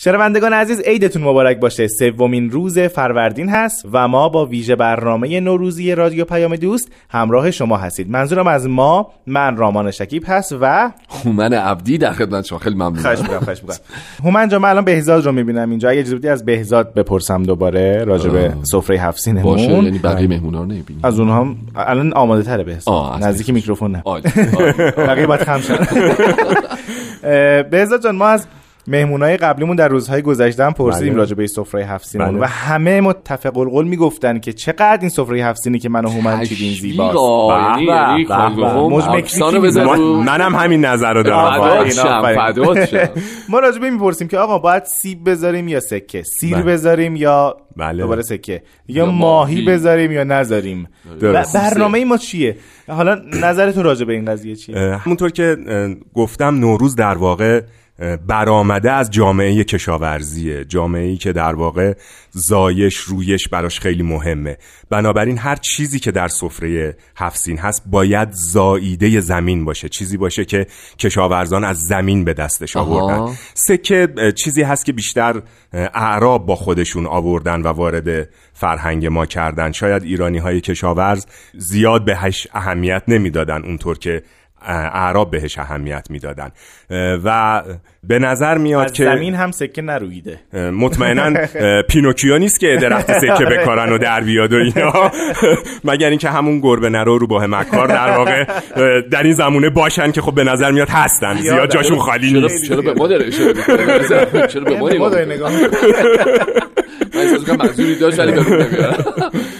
شنوندگان 0.00 0.52
عزیز 0.52 0.80
عیدتون 0.80 1.22
مبارک 1.22 1.60
باشه. 1.60 1.88
سومین 1.88 2.50
روز 2.50 2.78
فروردین 2.78 3.48
هست 3.48 3.86
و 3.92 4.08
ما 4.08 4.28
با 4.28 4.46
ویژه 4.46 4.76
برنامه 4.76 5.40
نوروزی 5.40 5.94
رادیو 5.94 6.24
پیام 6.24 6.56
دوست 6.56 6.92
همراه 7.10 7.50
شما 7.50 7.76
هستید. 7.76 8.10
منظورم 8.10 8.46
از 8.46 8.68
ما 8.68 9.12
من 9.26 9.56
رامان 9.56 9.90
شکیب 9.90 10.24
هست 10.26 10.56
و 10.60 10.90
هومن 11.24 11.52
عبدی 11.52 11.98
در 11.98 12.12
خدمت 12.12 12.44
شما. 12.44 12.58
خیلی 12.58 12.74
ممنونم. 12.74 13.02
خواهش 13.02 13.20
می‌کنم 13.20 13.38
خواهش 13.38 13.62
می‌کنم. 13.62 13.76
هومن 14.24 14.48
جان 14.48 14.62
من 14.62 14.68
الان 14.68 14.84
بهزاد 14.84 15.26
رو 15.26 15.32
می‌بینم 15.32 15.70
اینجا. 15.70 15.88
اگه 15.88 16.00
اجازه 16.00 16.28
از 16.28 16.44
بهزاد 16.44 16.94
بپرسم 16.94 17.42
دوباره 17.42 18.04
راجع 18.04 18.30
به 18.30 18.52
سفره 18.62 18.98
هفت 18.98 19.18
سینمون 19.18 19.42
باشه 19.42 19.70
یعنی 19.70 19.98
بقیه 19.98 20.28
مهمونا 20.28 20.62
رو 20.62 20.72
از 21.02 21.20
اونها 21.20 21.40
هم 21.40 21.56
الان 21.76 22.12
آماده 22.12 22.42
تره 22.42 22.64
بهزاد 22.64 23.22
نزدیک 23.22 23.50
میکروفون 23.50 23.92
نه. 23.92 24.02
بقیه 24.96 25.26
باید 25.26 25.40
خم 25.40 25.60
بهزاد 27.70 28.02
جان 28.02 28.16
ما 28.16 28.26
از 28.26 28.46
مهمونای 28.88 29.36
قبلیمون 29.36 29.76
در 29.76 29.88
روزهای 29.88 30.22
گذشته 30.22 30.64
هم 30.64 30.72
پرسیدیم 30.72 31.12
بله. 31.12 31.18
راجع 31.18 31.34
به 31.34 31.46
سفره 31.46 31.86
هفت 31.86 32.16
بله. 32.16 32.38
و 32.38 32.44
همه 32.44 33.00
متفق 33.00 33.58
القول 33.58 33.88
می‌گفتن 33.88 34.38
که 34.38 34.52
چقدر 34.52 34.98
این 35.00 35.08
سفره 35.08 35.44
هفت 35.44 35.78
که 35.78 35.88
من 35.88 36.04
و 36.04 36.08
هومن 36.08 36.44
چیدیم 36.44 36.72
زیباست. 36.72 37.18
منم 40.26 40.54
همین 40.54 40.84
نظر 40.84 41.12
رو 41.12 41.22
دارم. 41.22 41.60
ما 43.48 43.58
راجع 43.58 43.78
به 43.78 43.90
می‌پرسیم 43.90 44.28
که 44.28 44.38
آقا 44.38 44.58
باید 44.58 44.84
سیب 44.84 45.30
بذاریم 45.30 45.68
یا 45.68 45.80
سکه؟ 45.80 46.22
سیر 46.22 46.54
بله. 46.54 46.62
بذاریم 46.62 47.16
یا 47.16 47.56
بله. 47.76 48.02
دوباره 48.02 48.22
سکه؟ 48.22 48.62
یا 48.88 49.06
ماهی. 49.06 49.64
بذاریم 49.64 50.12
یا 50.12 50.24
نذاریم؟ 50.24 50.88
برنامه 51.54 52.04
ما 52.04 52.16
چیه؟ 52.16 52.56
حالا 52.88 53.20
نظرتون 53.42 53.84
راجع 53.84 54.04
به 54.04 54.12
این 54.12 54.24
قضیه 54.24 54.56
چیه؟ 54.56 54.78
همونطور 54.78 55.30
که 55.30 55.56
گفتم 56.14 56.54
نوروز 56.54 56.96
در 56.96 57.14
واقع 57.14 57.62
برآمده 58.26 58.92
از 58.92 59.10
جامعه 59.10 59.64
کشاورزیه 59.64 60.64
جامعه 60.64 61.04
ای 61.04 61.16
که 61.16 61.32
در 61.32 61.54
واقع 61.54 61.94
زایش 62.30 62.96
رویش 62.96 63.48
براش 63.48 63.80
خیلی 63.80 64.02
مهمه. 64.02 64.56
بنابراین 64.90 65.38
هر 65.38 65.56
چیزی 65.56 65.98
که 65.98 66.10
در 66.10 66.28
سفره 66.28 66.96
هفسین 67.16 67.58
هست 67.58 67.82
باید 67.86 68.28
زاییده 68.32 69.20
زمین 69.20 69.64
باشه. 69.64 69.88
چیزی 69.88 70.16
باشه 70.16 70.44
که 70.44 70.66
کشاورزان 70.98 71.64
از 71.64 71.78
زمین 71.78 72.24
به 72.24 72.34
دستش 72.34 72.76
آوردن. 72.76 73.34
سکه 73.54 74.08
چیزی 74.36 74.62
هست 74.62 74.84
که 74.84 74.92
بیشتر 74.92 75.42
اعراب 75.72 76.46
با 76.46 76.56
خودشون 76.56 77.06
آوردن 77.06 77.62
و 77.62 77.68
وارد 77.68 78.28
فرهنگ 78.52 79.06
ما 79.06 79.26
کردن. 79.26 79.72
شاید 79.72 80.02
ایرانی 80.02 80.38
های 80.38 80.60
کشاورز 80.60 81.26
زیاد 81.56 82.04
بهش 82.04 82.48
اهمیت 82.52 83.02
نمی‌دادن 83.08 83.62
اونطور 83.64 83.98
که 83.98 84.22
اعراب 84.66 85.30
بهش 85.30 85.58
اهمیت 85.58 86.06
می‌دادن. 86.10 86.50
و 87.24 87.62
به 88.04 88.18
نظر 88.18 88.58
میاد 88.58 88.92
که 88.92 89.04
زمین 89.04 89.34
هم 89.34 89.50
سکه 89.50 89.82
نرویده. 89.82 90.40
مطمئنا 90.72 91.46
پینوکیو 91.88 92.38
نیست 92.38 92.60
که 92.60 92.78
درخت 92.80 93.12
سکه 93.20 93.44
بکارن 93.44 93.92
و 93.92 93.98
در 93.98 94.20
بیاد 94.20 94.52
و 94.52 94.56
اینا. 94.56 95.10
مگر 95.84 96.08
اینکه 96.10 96.30
همون 96.30 96.60
گربه 96.60 96.88
نرو 96.88 97.18
رو 97.18 97.26
با 97.26 97.46
مکار 97.46 97.88
در 97.88 98.16
واقع 98.18 98.44
در 99.00 99.22
این 99.22 99.32
زمونه 99.32 99.70
باشن 99.70 100.12
که 100.12 100.20
خب 100.20 100.34
به 100.34 100.44
نظر 100.44 100.70
میاد 100.70 100.88
هستن. 100.88 101.36
زیاد 101.36 101.70
جاشون 101.70 101.98
خالی 101.98 102.32
نیست. 102.32 102.68
چرا 102.68 102.82
به 102.82 102.94
ما 102.94 103.06
داره 103.06 103.30
چرا 104.46 104.64
به 104.64 104.78
ما 104.78 104.88
نگاه 104.88 105.52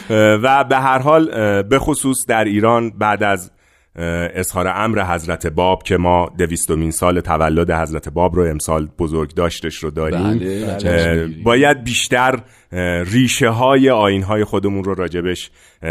و 0.42 0.64
به 0.64 0.76
هر 0.76 0.98
حال 0.98 1.26
به 1.62 1.78
خصوص 1.78 2.26
در 2.28 2.44
ایران 2.44 2.90
بعد 2.90 3.22
از 3.22 3.50
اظهار 4.34 4.68
امر 4.68 5.14
حضرت 5.14 5.46
باب 5.46 5.82
که 5.82 5.96
ما 5.96 6.30
دویستمین 6.38 6.90
سال 6.90 7.20
تولد 7.20 7.70
حضرت 7.70 8.08
باب 8.08 8.36
رو 8.36 8.42
امسال 8.42 8.88
بزرگ 8.98 9.34
داشتش 9.34 9.74
رو 9.74 9.90
داریم. 9.90 10.38
بله، 10.38 10.76
بله. 10.76 11.26
باید 11.26 11.84
بیشتر 11.84 12.40
ریشه 13.04 13.48
های 13.48 13.90
آین 13.90 14.22
های 14.22 14.44
خودمون 14.44 14.84
رو 14.84 14.94
راجبش 14.94 15.50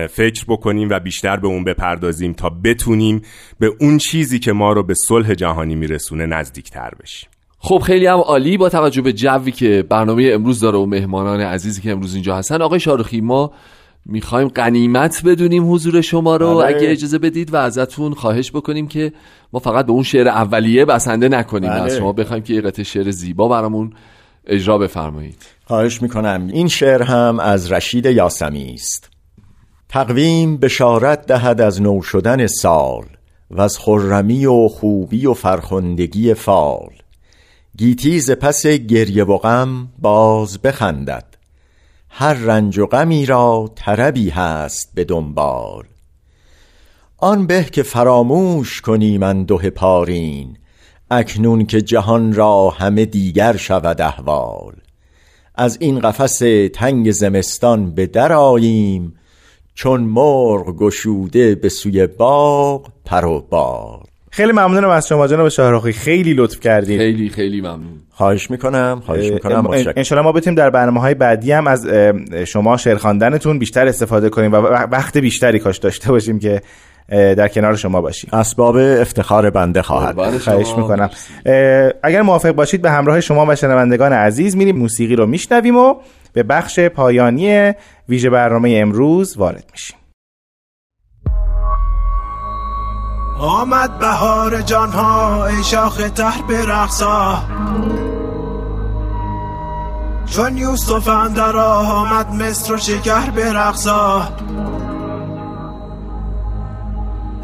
فکر 0.10 0.45
بکنیم 0.47 0.89
و 0.89 0.99
بیشتر 0.99 1.38
به 1.38 1.47
اون 1.47 1.64
بپردازیم 1.64 2.34
تا 2.34 2.49
بتونیم 2.49 3.22
به 3.60 3.72
اون 3.80 3.97
چیزی 3.97 4.39
که 4.39 4.51
ما 4.51 4.74
رو 4.74 4.84
به 4.84 4.93
صلح 4.93 5.34
جهانی 5.34 5.76
میرسونه 5.76 6.26
نزدیک 6.26 6.70
تر 6.70 6.91
بشیم. 7.03 7.30
خب 7.60 7.78
خیلی 7.78 8.05
هم 8.05 8.18
عالی. 8.18 8.58
با 8.58 8.70
توجه 8.70 9.01
به 9.01 9.14
جوی 9.14 9.51
که 9.51 9.84
برنامه 9.89 10.30
امروز 10.34 10.60
داره 10.60 10.78
و 10.78 10.86
مهمانان 10.86 11.41
عزیزی 11.41 11.82
که 11.82 11.91
امروز 11.91 12.14
اینجا 12.14 12.36
هستن 12.36 12.62
آقای 12.62 12.80
شارخی 12.80 13.22
ما 13.22 13.51
می‌خوایم 14.10 14.47
قنیمت 14.47 15.22
بدونیم 15.26 15.74
حضور 15.74 16.01
شما 16.01 16.36
رو. 16.36 16.58
بله. 16.58 16.66
اگه 16.66 16.91
اجازه 16.91 17.18
بدید 17.18 17.53
و 17.53 17.58
ازتون 17.58 18.14
خواهش 18.14 18.51
بکنیم 18.51 18.88
که 18.88 19.14
ما 19.53 19.60
فقط 19.60 19.86
به 19.86 19.91
اون 19.91 20.03
شعر 20.03 20.28
اولیه 20.28 20.86
بسنده 20.86 21.30
نکنیم. 21.30 21.70
بله. 21.70 21.82
از 21.82 21.95
شما 21.97 22.14
بخوایم 22.14 22.43
که 22.43 22.53
یه 22.53 22.62
قطعه 22.62 22.84
شعر 22.84 23.12
زیبا 23.12 23.47
برامون 23.47 23.93
اجرا 24.47 24.78
بفرمایید. 24.78 25.45
خواهش 25.66 26.01
می‌کنم. 26.01 26.47
این 26.53 26.68
شعر 26.68 27.03
هم 27.03 27.39
از 27.39 27.72
رشید 27.72 28.05
یاسمی 28.05 28.74
است. 28.74 29.10
تقویم 29.89 30.58
بشارت 30.58 31.26
دهد 31.26 31.62
از 31.62 31.82
نو 31.82 32.01
شدن 32.01 32.47
سال 32.47 33.05
و 33.51 33.62
از 33.62 33.78
خرمی 33.78 34.45
و 34.45 34.68
خوبی 34.68 35.26
و 35.26 35.34
فرخندگی 35.34 36.34
فال. 36.34 36.89
گیتی 37.78 38.20
ز 38.20 38.32
پس 38.32 38.68
گریه 38.68 39.24
و 39.24 39.38
غم 39.38 39.88
باز 39.99 40.62
بخندد. 40.62 41.36
هر 42.10 42.34
رنج 42.34 42.78
و 42.78 42.86
غمی 42.86 43.26
را 43.26 43.72
طربی 43.76 44.30
هست 44.30 44.91
به 44.95 45.03
دنبال. 45.03 45.84
آن 47.18 47.47
به 47.47 47.64
که 47.64 47.84
فراموش 47.84 48.82
کنی 48.82 49.18
من 49.18 49.43
دوه 49.43 49.70
پارین 49.70 50.58
اکنون 51.12 51.66
که 51.66 51.82
جهان 51.82 52.34
را 52.34 52.70
همه 52.70 53.05
دیگر 53.05 53.58
شود 53.58 54.01
احوال. 54.01 54.74
از 55.55 55.78
این 55.82 55.99
قفس 55.99 56.39
تنگ 56.74 57.12
زمستان 57.12 57.91
به 57.91 58.05
در 58.05 58.34
آییم 58.34 59.14
چون 59.74 60.01
مرغ 60.01 60.78
گشوده 60.78 61.55
به 61.55 61.70
سوی 61.70 62.08
باغ 62.08 62.91
پر 63.05 63.26
و 63.26 63.41
بال. 63.41 64.03
خیلی 64.32 64.51
ممنونم 64.51 64.89
از 64.89 65.07
شما 65.07 65.28
جناب 65.28 65.49
شاهرخی. 65.49 65.93
خیلی 65.93 66.34
لطف 66.34 66.59
کردید. 66.59 66.99
خیلی 66.99 67.30
خیلی 67.30 67.61
ممنون. 67.61 68.01
خواهش 68.09 68.51
می‌کنم 68.51 69.01
خواهش 69.05 69.32
می‌کنم. 69.32 69.67
انشالله 69.95 70.23
ما 70.23 70.32
بتونیم 70.32 70.57
در 70.57 70.69
برنامه 70.69 71.01
های 71.01 71.13
بعدی 71.13 71.51
هم 71.51 71.67
از 71.67 71.88
شما 72.47 72.78
شعر 72.78 72.95
خواندنتون 72.95 73.59
بیشتر 73.59 73.88
استفاده 73.88 74.30
کنیم 74.30 74.51
و 74.51 74.55
وقت 74.91 75.17
بیشتری 75.17 75.59
کاش 75.59 75.78
داشته 75.78 76.11
باشیم 76.11 76.39
که 76.39 76.61
در 77.09 77.47
کنار 77.47 77.75
شما 77.75 78.01
باشیم. 78.01 78.30
اسباب 78.34 78.75
افتخار 78.75 79.49
بنده 79.49 79.82
خواهد. 79.82 80.38
خواهش 80.38 80.73
می‌کنم. 80.78 81.09
اگر 82.03 82.21
موافق 82.21 82.51
باشید 82.51 82.82
به 82.82 82.91
همراه 82.91 83.21
شما 83.21 83.45
و 83.45 83.55
شنوندگان 83.55 84.13
عزیز 84.13 84.55
میریم. 84.55 84.78
موسیقی 84.78 85.15
رو 85.15 85.25
میشنویم 85.25 85.78
و 85.78 85.95
به 86.34 86.43
بخش 86.43 86.80
پایانی 86.80 87.73
ویژه 88.09 88.30
برنامه 88.30 88.78
امروز 88.82 89.38
وارد 89.38 89.63
میشیم. 89.71 89.97
آمد 93.39 93.99
بهار 93.99 94.61
جانها 94.61 95.45
ای 95.45 95.63
شاخ 95.63 95.97
تر 96.15 96.41
برقصا. 96.49 97.43
چون 100.25 100.57
یوسف 100.57 101.07
اندر 101.07 101.57
آمد 101.57 102.33
مصر 102.33 102.73
و 102.73 102.77
شکر 102.77 103.29
برقصا. 103.29 104.21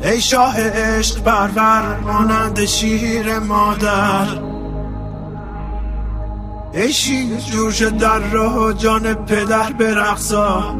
ای 0.03 0.21
شاه 0.21 0.55
عشق 0.59 1.23
پرور 1.23 1.99
مانند 1.99 2.65
شیر 2.65 3.39
مادر. 3.39 4.27
ای 6.73 6.93
شیر 6.93 7.37
جوش 7.37 7.81
در 7.81 8.19
راه 8.19 8.73
جان 8.73 9.13
پدر 9.13 9.73
برقصا. 9.73 10.75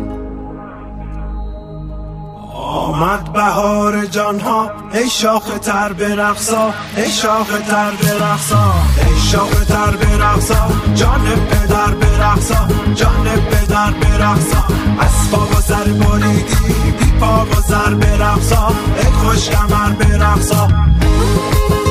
آمد 2.54 3.34
بهار 3.34 4.06
جانها 4.06 4.72
ای 4.94 5.10
شاخ 5.10 5.44
تر 5.60 5.94
برقصا 5.94 6.74
ای 6.98 7.12
شاخ 7.12 7.48
تر 7.48 7.92
برقصا 7.92 8.74
ای 8.98 9.20
شاخ 9.32 9.66
تر 9.66 9.92
برقصا 9.92 10.68
جان 10.96 11.22
پدر 11.50 11.94
برقصا 11.94 12.68
جان 12.96 13.24
پدر 13.52 13.92
برقصا 13.92 14.64
اسبا 15.00 15.46
و 15.46 15.62
سر 15.62 15.84
بریدی 15.84 16.92
بی 17.00 17.12
پا 17.20 17.46
و 17.46 17.62
سر 17.68 17.94
برقصا 17.94 18.68
ای 18.98 19.04
خوش 19.04 19.50
کمر 19.50 19.90
برقصا 19.90 20.68
داران 20.68 21.83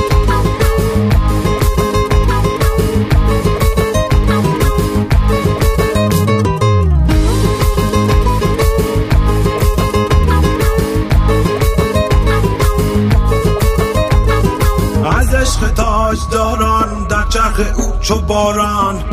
چو 18.02 18.20
باران. 18.20 19.04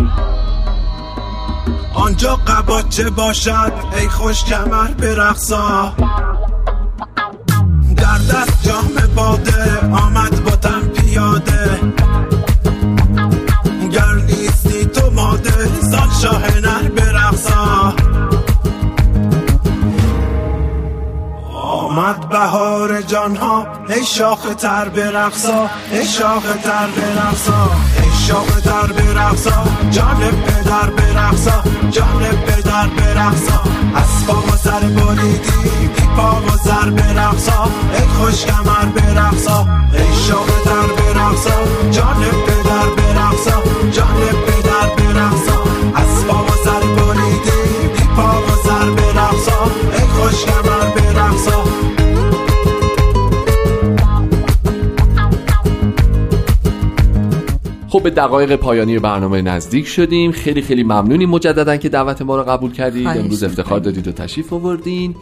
آنجا 1.94 2.36
قباچه 2.36 3.10
باشد؟ 3.10 3.74
ای 3.98 4.10
خوش 4.10 4.44
کمر 4.44 4.88
برقصا 4.88 5.94
در 7.98 8.18
دست 8.18 8.64
جام 8.64 9.14
باده 9.16 9.80
آمد 9.92 10.44
با 10.44 10.52
تن 10.52 10.82
پیاده. 10.82 11.80
گر 13.92 14.14
نیستی 14.14 14.86
تو 14.86 15.12
ماده 15.12 15.82
سال 15.92 16.10
شاه 16.22 16.60
نر 16.60 16.90
برقصا 16.90 17.94
آمد 21.64 22.30
بهار 22.30 23.02
جانها 23.02 23.68
ای 23.90 24.06
شاخ 24.06 24.56
تر 24.58 24.90
برقصا 24.90 25.70
ای 25.92 26.06
شاخ 26.06 26.44
تر 26.64 26.88
برقصا 26.88 27.72
شاخ 28.30 28.62
تر 28.62 28.92
برقصا 28.94 29.64
جان 29.92 30.20
پدر 30.46 30.90
برقصا 30.90 31.64
جان 31.92 32.24
پدر 32.46 32.88
برقصا. 32.88 33.62
اسبا 33.96 34.34
و 34.34 34.58
سر 34.64 34.80
بریدی 34.80 35.52
بی 35.64 35.90
پا 36.16 36.42
و 36.42 36.58
سر 36.64 36.90
برقصا. 36.90 37.64
ای 37.94 38.08
خوش 38.08 38.46
کمر 38.46 38.86
برقصا 38.86 39.68
ای 39.94 40.16
شاخ 40.28 40.62
تر 40.66 40.88
برقصا. 40.98 41.58
جان 41.92 42.22
پدر 42.48 42.90
برقصا 42.98 43.62
جان 43.92 44.20
پدر 44.46 44.88
برقصا. 44.98 45.58
اسبا 45.96 46.44
و 46.44 46.50
سر 46.66 46.86
بریدی 46.96 47.88
بی 47.94 48.04
پا 48.16 48.42
و 48.42 48.50
سر 48.66 48.90
برقصا. 48.90 49.60
ای 49.94 50.08
خوش 50.08 50.46
خب 58.00 58.04
به 58.04 58.10
دقایق 58.10 58.56
پایانی 58.56 59.00
برنامه 59.00 59.42
نزدیک 59.42 59.88
شدیم. 59.88 60.32
خیلی 60.32 60.62
خیلی 60.62 60.84
ممنونیم. 60.84 61.30
مجددا 61.30 61.78
که 61.78 61.90
دعوت 61.90 62.22
ما 62.22 62.36
رو 62.36 62.44
قبول 62.44 62.72
کردید. 62.72 63.08
امروز 63.08 63.44
افتخار 63.44 63.80
دادید 63.80 64.08
و 64.08 64.12
تشریف 64.12 64.54
آوردین. 64.54 65.16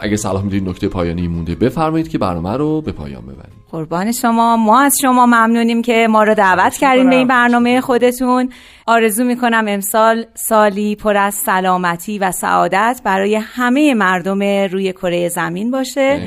اگه 0.00 0.16
صلاح 0.16 0.42
می‌دونید 0.42 0.68
نکته 0.68 0.88
پایانی 0.88 1.28
مونده 1.28 1.54
بفرمایید 1.54 2.08
که 2.08 2.18
برنامه 2.18 2.56
رو 2.56 2.80
به 2.80 2.92
پایان 2.92 3.22
ببریم 3.22 3.52
قربان 3.70 4.12
شما. 4.12 4.56
ما 4.56 4.80
از 4.80 4.96
شما 5.02 5.26
ممنونیم 5.26 5.82
که 5.82 6.06
ما 6.10 6.22
رو 6.22 6.34
دعوت 6.34 6.76
کردیم 6.76 7.10
به 7.10 7.16
این 7.16 7.28
برنامه 7.28 7.80
خودتون. 7.80 8.48
آرزو 8.86 9.24
می‌کنم 9.24 9.64
امسال 9.68 10.24
سالی 10.34 10.96
پر 10.96 11.16
از 11.16 11.34
سلامتی 11.34 12.18
و 12.18 12.32
سعادت 12.32 13.00
برای 13.04 13.34
همه 13.34 13.94
مردم 13.94 14.42
روی 14.42 14.92
کره 14.92 15.28
زمین 15.28 15.70
باشه. 15.70 16.20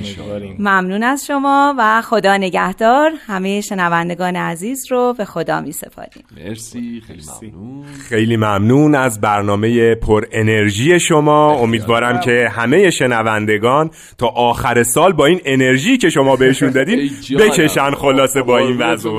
ممنون 0.60 1.03
از 1.03 1.26
شما 1.26 1.76
و 1.78 2.01
خدا 2.01 2.38
نگهدار. 2.38 3.12
همه 3.28 3.62
شنوندگان 3.62 4.36
عزیز 4.36 4.91
رو 4.91 5.14
به 5.18 5.26
خدا 5.26 5.62
می 5.62 5.72
سپاریم 5.72 6.24
مرسی 6.38 7.03
خیلی 7.08 7.24
ممنون. 7.51 7.86
خیلی 8.10 8.38
ممنون 8.38 8.95
از 8.95 9.22
برنامه 9.22 9.95
پر 9.95 10.26
انرژی 10.32 10.99
شما. 10.99 11.53
امیدوارم 11.53 12.20
که 12.20 12.49
همه 12.51 12.89
شنوندگان 12.89 13.91
تا 14.18 14.28
آخر 14.28 14.84
سال 14.84 15.14
با 15.14 15.26
این 15.26 15.41
انرژی 15.45 15.97
که 15.97 16.10
شما 16.10 16.36
بهشون 16.36 16.70
دادین 16.78 17.10
بکشن 17.39 17.91
خلاصه 17.91 18.41
با 18.41 18.58
این 18.58 18.78
وضع 18.78 19.10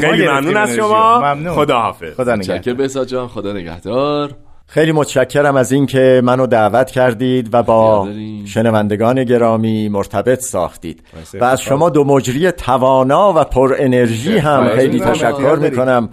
خیلی 0.00 0.26
ممنون 0.28 0.56
از 0.56 0.76
شما. 0.76 1.36
خدا 1.54 1.78
حافظ 1.78 2.27
خدا 2.36 2.54
نگهدار. 2.56 3.04
جان 3.04 3.28
خدا 3.28 3.52
نگهدار. 3.52 4.30
خیلی 4.66 4.92
متشکرم 4.92 5.56
از 5.56 5.72
اینکه 5.72 6.20
منو 6.24 6.46
دعوت 6.46 6.90
کردید 6.90 7.48
و 7.52 7.62
با 7.62 8.08
شنوندگان 8.46 9.24
گرامی 9.24 9.88
مرتبط 9.88 10.40
ساختید. 10.40 11.02
و 11.40 11.44
از 11.44 11.60
شما 11.62 11.90
دو 11.90 12.04
مجری 12.04 12.50
توانا 12.50 13.32
و 13.36 13.44
پر 13.44 13.74
انرژی 13.78 14.38
هم 14.38 14.68
خیلی 14.68 15.00
تشکر 15.00 15.56
می‌کنم. 15.56 16.08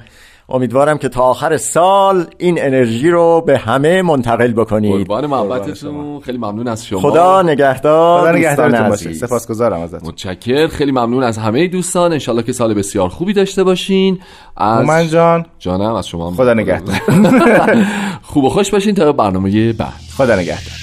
امیدوارم 0.50 0.98
که 0.98 1.10
تا 1.10 1.22
آخر 1.22 1.58
سال 1.58 2.26
این 2.38 2.62
انرژی 2.62 3.10
رو 3.10 3.42
به 3.42 3.58
همه 3.58 4.02
منتقل 4.02 4.54
بکنید. 4.54 4.92
قربان 4.92 5.26
محبتتون. 5.26 6.20
خیلی 6.20 6.38
ممنون 6.38 6.68
از 6.68 6.86
شما. 6.86 7.00
خدا 7.00 7.42
نگهدار 7.42 8.22
خدا 8.22 8.32
نگهدارتون 8.32 8.90
باشه. 8.90 9.14
سپاسگزارم 9.14 9.82
ازتون. 9.82 10.10
متشکر 10.10 10.68
خیلی 10.68 10.92
ممنون 10.92 11.24
از 11.24 11.38
همه 11.38 11.68
دوستان. 11.68 12.12
انشالله 12.12 12.44
که 12.44 12.54
سال 12.54 12.74
بسیار 12.74 13.10
خوبی 13.10 13.34
داشته 13.34 13.64
باشین. 13.64 14.20
از 14.58 14.86
من 14.86 15.08
جان. 15.08 15.46
جانم 15.60 15.94
از 15.94 16.08
شما 16.08 16.32
خدا 16.32 16.54
نگهدار. 16.54 16.96
خوب 18.30 18.44
و 18.44 18.50
خوش 18.50 18.72
باشین 18.72 18.96
تا 18.96 19.12
برنامه 19.12 19.74
بعد. 19.74 19.94
خدا 20.18 20.36
نگهدار. 20.36 20.74